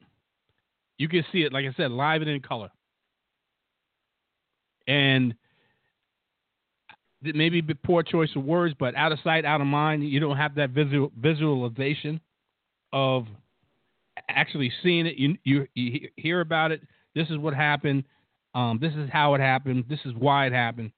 You 0.97 1.09
can 1.09 1.23
see 1.33 1.43
it, 1.43 1.53
like 1.53 1.67
I 1.67 1.75
said, 1.77 1.91
live 1.91 2.23
and 2.23 2.31
in 2.31 2.41
color. 2.41 2.71
And 4.87 5.35
maybe 7.23 7.63
poor 7.63 8.03
choice 8.03 8.31
of 8.37 8.45
words, 8.45 8.75
but 8.79 8.95
out 8.95 9.13
of 9.13 9.19
sight, 9.25 9.45
out 9.45 9.61
of 9.61 9.67
mind. 9.67 10.05
You 10.05 10.21
don't 10.21 10.37
have 10.37 10.55
that 10.57 10.71
visual 10.71 11.11
visualization 11.19 12.21
of 12.93 13.27
actually 14.29 14.73
seeing 14.83 15.07
it. 15.07 15.17
You 15.17 15.37
you, 15.45 15.67
you 15.75 16.09
hear 16.17 16.41
about 16.41 16.73
it. 16.73 16.83
This 17.15 17.29
is 17.31 17.39
what 17.39 17.55
happened. 17.55 18.05
Um, 18.55 18.79
this 18.81 18.95
is 18.95 19.11
how 19.13 19.35
it 19.35 19.41
happened. 19.41 19.85
This 19.89 20.01
is 20.05 20.13
why 20.15 20.47
it 20.47 20.53
happened. 20.53 20.93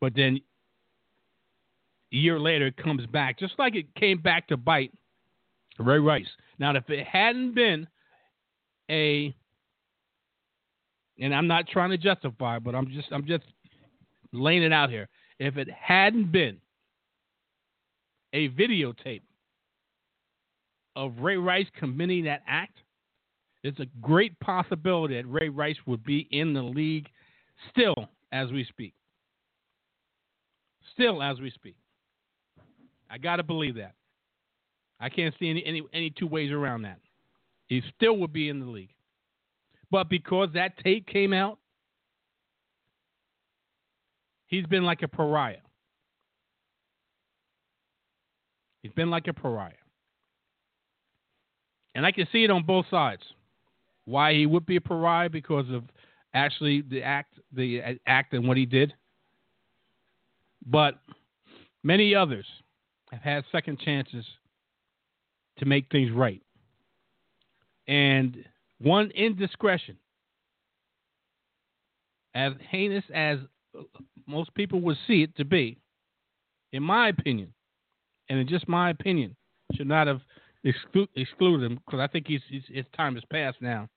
But 0.00 0.14
then 0.14 0.40
a 2.12 2.16
year 2.16 2.38
later, 2.38 2.68
it 2.68 2.76
comes 2.76 3.04
back, 3.06 3.38
just 3.38 3.54
like 3.58 3.74
it 3.74 3.94
came 3.94 4.20
back 4.20 4.48
to 4.48 4.56
bite 4.56 4.92
Ray 5.78 5.98
Rice. 5.98 6.28
Now, 6.58 6.74
if 6.76 6.88
it 6.88 7.06
hadn't 7.06 7.54
been 7.54 7.88
a, 8.90 9.34
and 11.18 11.34
I'm 11.34 11.46
not 11.46 11.66
trying 11.68 11.90
to 11.90 11.98
justify, 11.98 12.58
but 12.58 12.74
I'm 12.74 12.88
just 12.88 13.08
I'm 13.12 13.26
just 13.26 13.44
laying 14.32 14.62
it 14.62 14.72
out 14.72 14.90
here 14.90 15.08
if 15.38 15.56
it 15.56 15.68
hadn't 15.70 16.32
been 16.32 16.58
a 18.32 18.48
videotape 18.50 19.22
of 20.94 21.12
Ray 21.20 21.36
Rice 21.36 21.66
committing 21.78 22.24
that 22.24 22.42
act, 22.46 22.78
it's 23.62 23.78
a 23.80 23.86
great 24.00 24.38
possibility 24.40 25.16
that 25.16 25.26
Ray 25.28 25.48
Rice 25.48 25.76
would 25.86 26.04
be 26.04 26.26
in 26.30 26.54
the 26.54 26.62
league 26.62 27.08
still 27.70 27.94
as 28.32 28.50
we 28.50 28.64
speak. 28.64 28.94
Still 30.94 31.22
as 31.22 31.38
we 31.40 31.50
speak. 31.50 31.76
I 33.10 33.18
got 33.18 33.36
to 33.36 33.42
believe 33.42 33.76
that. 33.76 33.94
I 34.98 35.10
can't 35.10 35.34
see 35.38 35.50
any, 35.50 35.64
any 35.66 35.82
any 35.92 36.10
two 36.10 36.26
ways 36.26 36.50
around 36.50 36.82
that. 36.82 36.98
He 37.66 37.82
still 37.94 38.16
would 38.18 38.32
be 38.32 38.48
in 38.48 38.60
the 38.60 38.66
league. 38.66 38.94
But 39.90 40.08
because 40.08 40.50
that 40.54 40.78
tape 40.82 41.06
came 41.06 41.32
out, 41.32 41.58
He's 44.46 44.66
been 44.66 44.84
like 44.84 45.02
a 45.02 45.08
pariah. 45.08 45.56
He's 48.82 48.92
been 48.92 49.10
like 49.10 49.26
a 49.26 49.32
pariah. 49.32 49.72
And 51.94 52.06
I 52.06 52.12
can 52.12 52.28
see 52.30 52.44
it 52.44 52.50
on 52.50 52.62
both 52.62 52.86
sides. 52.90 53.22
Why 54.04 54.34
he 54.34 54.46
would 54.46 54.66
be 54.66 54.76
a 54.76 54.80
pariah 54.80 55.30
because 55.30 55.68
of 55.70 55.82
actually 56.32 56.82
the 56.82 57.02
act, 57.02 57.34
the 57.52 57.98
act 58.06 58.34
and 58.34 58.46
what 58.46 58.56
he 58.56 58.66
did. 58.66 58.94
But 60.64 61.00
many 61.82 62.14
others 62.14 62.46
have 63.10 63.22
had 63.22 63.44
second 63.50 63.80
chances 63.80 64.24
to 65.58 65.64
make 65.64 65.90
things 65.90 66.12
right. 66.12 66.42
And 67.88 68.44
one 68.78 69.10
indiscretion, 69.10 69.96
as 72.34 72.52
heinous 72.70 73.04
as 73.14 73.38
uh, 73.78 73.82
most 74.26 74.54
people 74.54 74.80
would 74.82 74.96
see 75.06 75.22
it 75.22 75.36
to 75.36 75.44
be, 75.44 75.78
in 76.72 76.82
my 76.82 77.08
opinion, 77.08 77.52
and 78.28 78.38
in 78.38 78.48
just 78.48 78.68
my 78.68 78.90
opinion, 78.90 79.34
should 79.74 79.88
not 79.88 80.06
have 80.06 80.20
exclu- 80.64 81.08
excluded 81.14 81.70
him 81.70 81.80
because 81.86 82.00
I 82.00 82.06
think 82.06 82.26
he's, 82.26 82.42
he's, 82.48 82.62
his 82.68 82.84
time 82.96 83.14
has 83.14 83.24
passed 83.30 83.60
now 83.60 83.88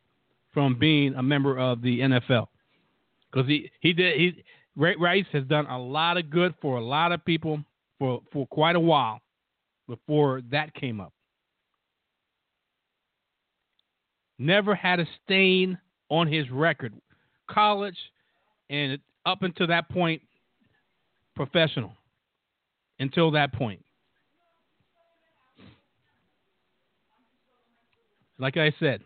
from 0.54 0.78
being 0.78 1.14
a 1.16 1.24
member 1.24 1.58
of 1.58 1.82
the 1.82 2.00
NFL 2.00 2.48
because 3.32 3.48
he 3.48 3.72
he 3.82 3.94
did 3.94 4.18
he 4.18 4.44
Ray 4.76 4.96
Rice 4.96 5.26
has 5.34 5.44
done 5.46 5.68
a 5.68 5.78
lot 5.78 6.18
of 6.18 6.30
good 6.30 6.56
for 6.62 6.78
a 6.78 6.84
lot 6.84 7.12
of 7.12 7.24
people 7.26 7.64
for 7.98 8.22
for 8.32 8.48
quite 8.48 8.76
a 8.76 8.80
while 8.80 9.20
before 9.88 10.42
that 10.52 10.74
came 10.74 11.00
up. 11.02 11.14
Never 14.40 14.74
had 14.74 15.00
a 15.00 15.06
stain 15.24 15.78
on 16.10 16.28
his 16.28 16.50
record, 16.50 16.94
college 17.48 17.98
and 18.70 19.00
up 19.26 19.44
until 19.44 19.68
that 19.68 19.90
point 19.90 20.22
professional. 21.36 21.92
Until 23.00 23.32
that 23.32 23.54
point. 23.54 23.84
Like 28.38 28.58
I 28.58 28.74
said, 28.80 29.02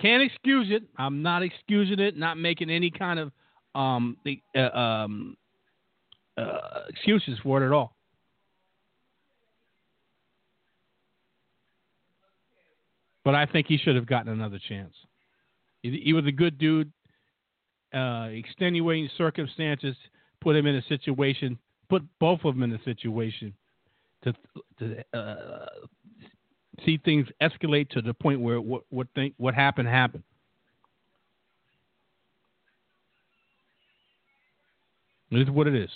can't 0.00 0.22
excuse 0.22 0.68
it. 0.70 0.82
I'm 0.96 1.22
not 1.22 1.42
excusing 1.42 1.98
it, 1.98 2.16
not 2.16 2.38
making 2.38 2.70
any 2.70 2.90
kind 2.90 3.18
of 3.18 3.32
um, 3.74 4.16
uh, 4.56 4.60
um, 4.60 5.36
uh, 6.36 6.82
excuses 6.88 7.38
for 7.42 7.62
it 7.62 7.66
at 7.66 7.72
all. 7.72 7.96
But 13.30 13.36
I 13.36 13.46
think 13.46 13.68
he 13.68 13.78
should 13.78 13.94
have 13.94 14.06
gotten 14.06 14.32
another 14.32 14.58
chance. 14.68 14.92
He, 15.84 16.02
he 16.04 16.12
was 16.12 16.26
a 16.26 16.32
good 16.32 16.58
dude 16.58 16.90
uh, 17.94 18.26
extenuating 18.32 19.08
circumstances 19.16 19.94
put 20.40 20.56
him 20.56 20.66
in 20.66 20.74
a 20.74 20.82
situation, 20.88 21.56
put 21.88 22.02
both 22.18 22.40
of 22.44 22.56
them 22.56 22.64
in 22.64 22.72
a 22.72 22.82
situation 22.82 23.54
to 24.24 24.34
to 24.80 25.04
uh, 25.16 25.66
see 26.84 26.98
things 27.04 27.28
escalate 27.40 27.88
to 27.90 28.02
the 28.02 28.12
point 28.12 28.40
where 28.40 28.60
what 28.60 28.82
what 28.90 29.06
think 29.14 29.34
what 29.36 29.54
happened 29.54 29.86
happened. 29.86 30.24
This 35.30 35.42
is 35.42 35.50
what 35.50 35.68
it 35.68 35.76
is. 35.76 35.90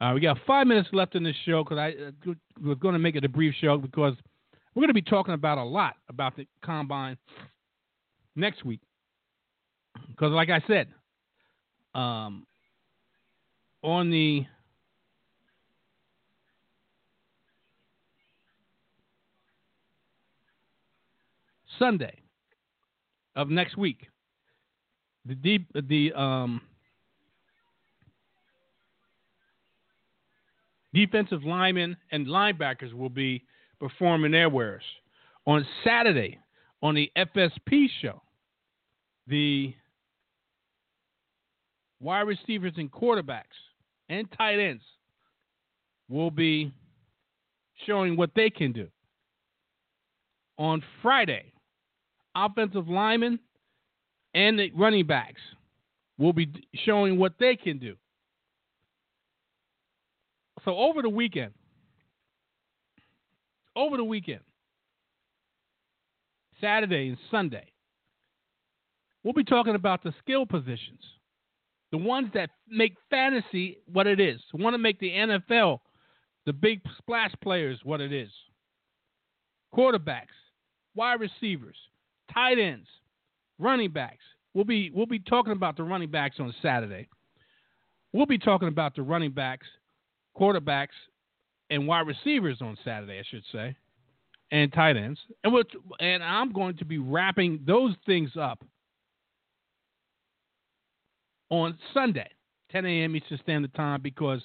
Uh, 0.00 0.12
we 0.14 0.22
got 0.22 0.38
five 0.46 0.66
minutes 0.66 0.88
left 0.94 1.14
in 1.16 1.22
this 1.22 1.36
show 1.44 1.62
because 1.62 1.76
I 1.76 1.90
uh, 1.90 2.32
was 2.64 2.78
going 2.78 2.94
to 2.94 2.98
make 2.98 3.14
it 3.14 3.26
a 3.26 3.28
brief 3.28 3.54
show 3.60 3.76
because 3.76 4.14
we're 4.76 4.82
going 4.82 4.88
to 4.88 4.94
be 4.94 5.00
talking 5.00 5.32
about 5.32 5.56
a 5.56 5.64
lot 5.64 5.94
about 6.10 6.36
the 6.36 6.46
combine 6.62 7.16
next 8.36 8.62
week. 8.62 8.80
Because, 10.10 10.32
like 10.32 10.50
I 10.50 10.62
said, 10.66 10.88
um, 11.94 12.46
on 13.82 14.10
the 14.10 14.44
Sunday 21.78 22.18
of 23.34 23.48
next 23.48 23.78
week, 23.78 24.06
the 25.24 25.34
deep 25.34 25.66
the 25.88 26.12
um, 26.12 26.60
defensive 30.92 31.44
linemen 31.44 31.96
and 32.12 32.26
linebackers 32.26 32.92
will 32.92 33.08
be 33.08 33.42
performing 33.80 34.32
their 34.32 34.48
wares. 34.48 34.82
On 35.46 35.66
Saturday, 35.84 36.38
on 36.82 36.94
the 36.94 37.10
FSP 37.16 37.86
show, 38.00 38.22
the 39.26 39.74
wide 42.00 42.22
receivers 42.22 42.72
and 42.76 42.90
quarterbacks 42.90 43.44
and 44.08 44.28
tight 44.36 44.58
ends 44.58 44.82
will 46.08 46.30
be 46.30 46.72
showing 47.86 48.16
what 48.16 48.30
they 48.34 48.50
can 48.50 48.72
do. 48.72 48.88
On 50.58 50.82
Friday, 51.02 51.52
offensive 52.34 52.88
linemen 52.88 53.38
and 54.34 54.58
the 54.58 54.70
running 54.76 55.06
backs 55.06 55.40
will 56.18 56.32
be 56.32 56.50
showing 56.84 57.18
what 57.18 57.34
they 57.38 57.56
can 57.56 57.78
do. 57.78 57.96
So 60.64 60.76
over 60.76 61.02
the 61.02 61.08
weekend, 61.08 61.52
over 63.76 63.96
the 63.96 64.04
weekend, 64.04 64.40
Saturday 66.60 67.08
and 67.08 67.18
Sunday, 67.30 67.66
we'll 69.22 69.34
be 69.34 69.44
talking 69.44 69.74
about 69.74 70.02
the 70.02 70.14
skill 70.22 70.46
positions, 70.46 71.00
the 71.92 71.98
ones 71.98 72.28
that 72.34 72.50
make 72.68 72.94
fantasy 73.10 73.78
what 73.92 74.06
it 74.06 74.18
is, 74.18 74.40
want 74.54 74.74
to 74.74 74.78
make 74.78 74.98
the 74.98 75.10
NFL, 75.10 75.80
the 76.46 76.52
big 76.52 76.80
splash 76.98 77.32
players, 77.42 77.78
what 77.84 78.00
it 78.00 78.12
is. 78.12 78.30
Quarterbacks, 79.74 80.34
wide 80.94 81.20
receivers, 81.20 81.76
tight 82.32 82.58
ends, 82.58 82.88
running 83.58 83.90
backs. 83.90 84.24
We'll 84.54 84.64
be 84.64 84.90
we'll 84.90 85.06
be 85.06 85.18
talking 85.18 85.52
about 85.52 85.76
the 85.76 85.82
running 85.82 86.10
backs 86.10 86.36
on 86.40 86.54
Saturday. 86.62 87.08
We'll 88.12 88.24
be 88.26 88.38
talking 88.38 88.68
about 88.68 88.94
the 88.94 89.02
running 89.02 89.32
backs, 89.32 89.66
quarterbacks, 90.38 90.88
and 91.70 91.86
wide 91.86 92.06
receivers 92.06 92.58
on 92.60 92.76
Saturday, 92.84 93.18
I 93.18 93.24
should 93.28 93.44
say, 93.52 93.76
and 94.50 94.72
tight 94.72 94.96
ends. 94.96 95.20
And 95.44 95.52
we'll, 95.52 95.64
and 96.00 96.22
I'm 96.22 96.52
going 96.52 96.76
to 96.78 96.84
be 96.84 96.98
wrapping 96.98 97.60
those 97.66 97.94
things 98.04 98.30
up 98.38 98.64
on 101.50 101.76
Sunday, 101.94 102.28
10 102.70 102.84
a.m. 102.86 103.16
Eastern 103.16 103.38
Standard 103.42 103.74
Time, 103.74 104.00
because 104.02 104.40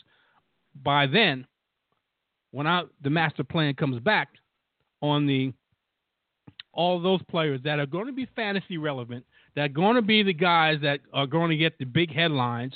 by 0.84 1.08
then, 1.08 1.46
when 2.52 2.68
I, 2.68 2.84
the 3.04 3.10
master 3.10 3.44
plan 3.44 3.74
comes 3.76 4.00
back 4.00 4.30
on 5.02 5.26
the 5.26 5.54
all 6.74 7.02
those 7.02 7.22
players 7.24 7.60
that 7.64 7.80
are 7.80 7.86
going 7.86 8.06
to 8.06 8.14
be 8.14 8.28
fantasy 8.36 8.78
relevant, 8.78 9.26
that 9.56 9.66
are 9.66 9.70
going 9.70 9.96
to 9.96 10.02
be 10.02 10.24
the 10.24 10.34
guys 10.34 10.78
that 10.82 11.02
are 11.14 11.28
going 11.28 11.50
to 11.50 11.58
get 11.58 11.78
the 11.78 11.86
big 11.86 12.14
headlines 12.14 12.74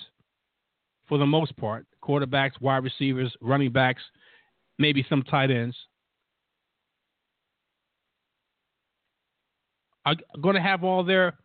for 1.08 1.18
the 1.18 1.26
most 1.26 1.56
part 1.58 1.86
quarterbacks, 2.04 2.60
wide 2.62 2.84
receivers, 2.84 3.34
running 3.42 3.72
backs, 3.72 4.02
maybe 4.78 5.06
some 5.10 5.24
tight 5.24 5.52
ends. 5.52 5.76
are 10.06 10.16
going 10.42 10.56
to 10.56 10.62
have 10.62 10.84
all 10.84 11.04
their 11.04 11.38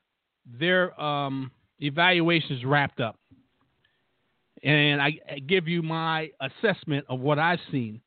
their 0.59 0.99
um, 1.01 1.51
evaluations 1.79 2.65
wrapped 2.65 3.01
up, 3.01 3.19
and 4.63 5.01
I, 5.01 5.19
I 5.31 5.39
give 5.39 5.69
you 5.69 5.83
my 5.83 6.31
assessment 6.41 7.07
of 7.09 7.21
what 7.21 7.39
I've 7.39 7.61
seen, 7.71 8.01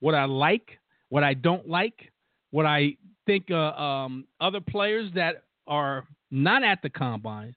what 0.00 0.14
I 0.14 0.24
like, 0.24 0.78
what 1.08 1.24
I 1.24 1.34
don't 1.34 1.68
like, 1.68 2.12
what 2.50 2.66
I 2.66 2.96
think 3.26 3.50
uh, 3.50 3.54
um, 3.54 4.26
other 4.40 4.60
players 4.60 5.10
that 5.14 5.44
are 5.66 6.04
not 6.30 6.62
at 6.62 6.82
the 6.82 6.90
combine 6.90 7.54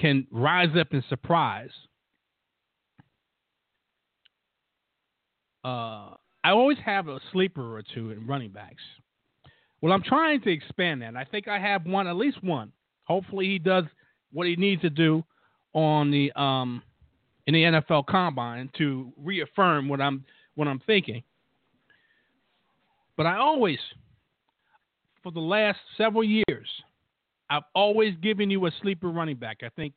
can 0.00 0.26
rise 0.30 0.74
up 0.78 0.92
and 0.92 1.04
surprise. 1.08 1.70
Uh, 5.66 6.14
I 6.44 6.50
always 6.50 6.78
have 6.84 7.08
a 7.08 7.18
sleeper 7.32 7.76
or 7.76 7.82
two 7.82 8.12
in 8.12 8.24
running 8.24 8.50
backs. 8.50 8.82
Well, 9.80 9.92
I'm 9.92 10.04
trying 10.04 10.40
to 10.42 10.50
expand 10.52 11.02
that. 11.02 11.16
I 11.16 11.24
think 11.24 11.48
I 11.48 11.58
have 11.58 11.84
one, 11.84 12.06
at 12.06 12.14
least 12.14 12.40
one. 12.44 12.70
Hopefully, 13.02 13.46
he 13.46 13.58
does 13.58 13.82
what 14.32 14.46
he 14.46 14.54
needs 14.54 14.80
to 14.82 14.90
do 14.90 15.24
on 15.72 16.12
the 16.12 16.30
um, 16.40 16.84
in 17.48 17.54
the 17.54 17.62
NFL 17.62 18.06
Combine 18.06 18.70
to 18.78 19.12
reaffirm 19.16 19.88
what 19.88 20.00
I'm 20.00 20.24
what 20.54 20.68
I'm 20.68 20.78
thinking. 20.86 21.24
But 23.16 23.26
I 23.26 23.38
always, 23.38 23.78
for 25.20 25.32
the 25.32 25.40
last 25.40 25.80
several 25.96 26.22
years, 26.22 26.68
I've 27.50 27.64
always 27.74 28.14
given 28.22 28.50
you 28.50 28.66
a 28.66 28.70
sleeper 28.82 29.08
running 29.08 29.36
back. 29.36 29.58
I 29.64 29.70
think 29.70 29.94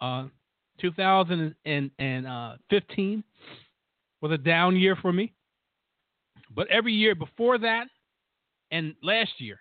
uh, 0.00 0.24
2015 0.80 2.24
uh, 2.26 2.56
was 4.22 4.32
a 4.32 4.38
down 4.38 4.76
year 4.76 4.96
for 4.96 5.12
me. 5.12 5.34
But 6.54 6.68
every 6.68 6.94
year 6.94 7.14
before 7.14 7.58
that 7.58 7.88
and 8.70 8.94
last 9.02 9.32
year, 9.38 9.58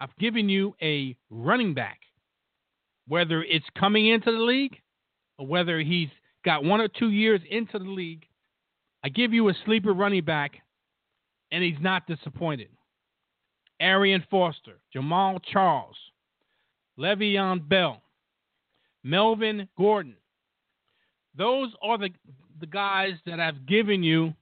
I've 0.00 0.16
given 0.18 0.48
you 0.48 0.74
a 0.82 1.16
running 1.30 1.74
back, 1.74 2.00
whether 3.06 3.42
it's 3.44 3.66
coming 3.78 4.08
into 4.08 4.32
the 4.32 4.38
league 4.38 4.76
or 5.38 5.46
whether 5.46 5.78
he's 5.80 6.08
got 6.44 6.64
one 6.64 6.80
or 6.80 6.88
two 6.88 7.10
years 7.10 7.40
into 7.50 7.78
the 7.78 7.90
league. 7.90 8.24
I 9.04 9.08
give 9.08 9.32
you 9.32 9.48
a 9.48 9.54
sleeper 9.64 9.92
running 9.92 10.24
back, 10.24 10.52
and 11.52 11.62
he's 11.62 11.80
not 11.80 12.06
disappointed. 12.06 12.68
Arian 13.80 14.24
Foster, 14.30 14.78
Jamaal 14.94 15.40
Charles, 15.52 15.96
Le'Veon 16.98 17.68
Bell, 17.68 18.02
Melvin 19.04 19.68
Gordon. 19.76 20.16
Those 21.38 21.70
are 21.80 21.96
the 21.96 22.10
the 22.60 22.66
guys 22.66 23.12
that 23.24 23.38
I've 23.38 23.66
given 23.66 24.02
you 24.02 24.34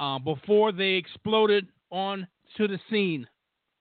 uh, 0.00 0.18
before 0.18 0.72
they 0.72 0.94
exploded 0.94 1.68
on 1.90 2.26
to 2.56 2.66
the 2.66 2.80
scene. 2.90 3.26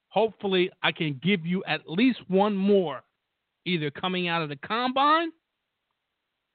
Hopefully, 0.10 0.70
I 0.84 0.92
can 0.92 1.20
give 1.24 1.46
you 1.46 1.64
at 1.66 1.90
least 1.90 2.20
one 2.28 2.56
more, 2.56 3.02
either 3.66 3.90
coming 3.90 4.28
out 4.28 4.44
of 4.44 4.50
the 4.50 4.56
combine 4.58 5.32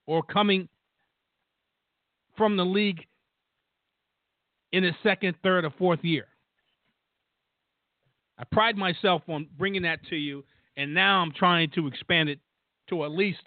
or 0.06 0.22
coming 0.22 0.68
from 2.36 2.56
the 2.56 2.64
league 2.64 3.04
in 4.70 4.84
the 4.84 4.92
second, 5.02 5.34
third, 5.42 5.64
or 5.64 5.72
fourth 5.76 6.04
year. 6.04 6.26
I 8.38 8.44
pride 8.44 8.76
myself 8.76 9.22
on 9.28 9.48
bringing 9.58 9.82
that 9.82 9.98
to 10.10 10.16
you, 10.16 10.44
and 10.76 10.94
now 10.94 11.20
I'm 11.22 11.32
trying 11.32 11.70
to 11.70 11.88
expand 11.88 12.28
it 12.28 12.38
to 12.90 13.04
at 13.04 13.10
least 13.10 13.42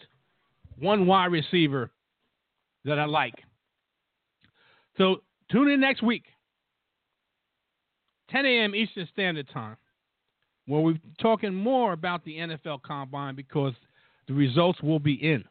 one 0.81 1.05
wide 1.07 1.31
receiver 1.31 1.91
that 2.85 2.99
I 2.99 3.05
like. 3.05 3.35
So 4.97 5.21
tune 5.51 5.69
in 5.69 5.79
next 5.79 6.03
week, 6.03 6.23
10 8.31 8.45
a.m. 8.45 8.75
Eastern 8.75 9.07
Standard 9.11 9.49
Time, 9.53 9.77
where 10.67 10.81
we're 10.81 10.99
talking 11.21 11.53
more 11.53 11.93
about 11.93 12.23
the 12.23 12.37
NFL 12.37 12.81
Combine 12.83 13.35
because 13.35 13.73
the 14.27 14.33
results 14.33 14.81
will 14.81 14.99
be 14.99 15.13
in. 15.13 15.43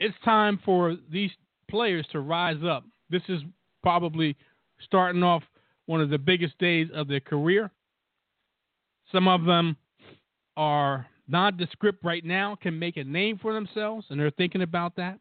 It's 0.00 0.16
time 0.24 0.58
for 0.64 0.96
these 1.10 1.30
players 1.70 2.06
to 2.10 2.20
rise 2.20 2.62
up. 2.68 2.84
This 3.08 3.22
is 3.28 3.40
probably 3.82 4.36
starting 4.80 5.22
off 5.22 5.44
one 5.86 6.00
of 6.00 6.10
the 6.10 6.18
biggest 6.18 6.58
days 6.58 6.88
of 6.92 7.06
their 7.06 7.20
career. 7.20 7.70
Some 9.12 9.28
of 9.28 9.44
them 9.44 9.76
are 10.56 11.06
nondescript 11.28 12.04
right 12.04 12.24
now, 12.24 12.56
can 12.60 12.78
make 12.78 12.96
a 12.96 13.04
name 13.04 13.38
for 13.40 13.52
themselves, 13.52 14.06
and 14.10 14.18
they're 14.18 14.30
thinking 14.30 14.62
about 14.62 14.96
that. 14.96 15.18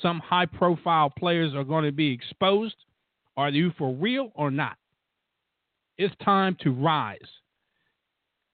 Some 0.00 0.18
high 0.20 0.46
profile 0.46 1.10
players 1.10 1.54
are 1.54 1.64
going 1.64 1.84
to 1.84 1.92
be 1.92 2.12
exposed. 2.12 2.76
Are 3.36 3.50
you 3.50 3.72
for 3.78 3.94
real 3.94 4.32
or 4.34 4.50
not? 4.50 4.76
It's 5.98 6.14
time 6.24 6.56
to 6.62 6.70
rise. 6.72 7.18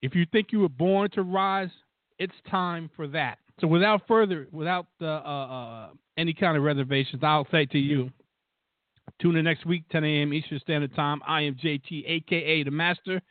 If 0.01 0.15
you 0.15 0.25
think 0.31 0.51
you 0.51 0.59
were 0.59 0.69
born 0.69 1.09
to 1.11 1.23
rise, 1.23 1.69
it's 2.19 2.33
time 2.49 2.89
for 2.95 3.07
that. 3.07 3.39
So, 3.59 3.67
without 3.67 4.01
further, 4.07 4.47
without 4.51 4.87
uh, 5.01 5.05
uh, 5.05 5.89
any 6.17 6.33
kind 6.33 6.57
of 6.57 6.63
reservations, 6.63 7.23
I'll 7.23 7.47
say 7.51 7.65
to 7.67 7.77
you, 7.77 8.11
Tune 9.21 9.35
in 9.35 9.45
next 9.45 9.65
week, 9.65 9.83
10 9.91 10.03
a.m. 10.03 10.33
Eastern 10.33 10.59
Standard 10.59 10.95
Time. 10.95 11.21
I 11.27 11.41
am 11.41 11.55
JT, 11.55 12.03
aka 12.07 12.63
the 12.63 12.71
Master, 12.71 13.21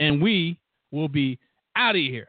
and 0.00 0.20
we 0.20 0.58
will 0.90 1.08
be 1.08 1.38
out 1.76 1.94
of 1.94 2.00
here. 2.00 2.28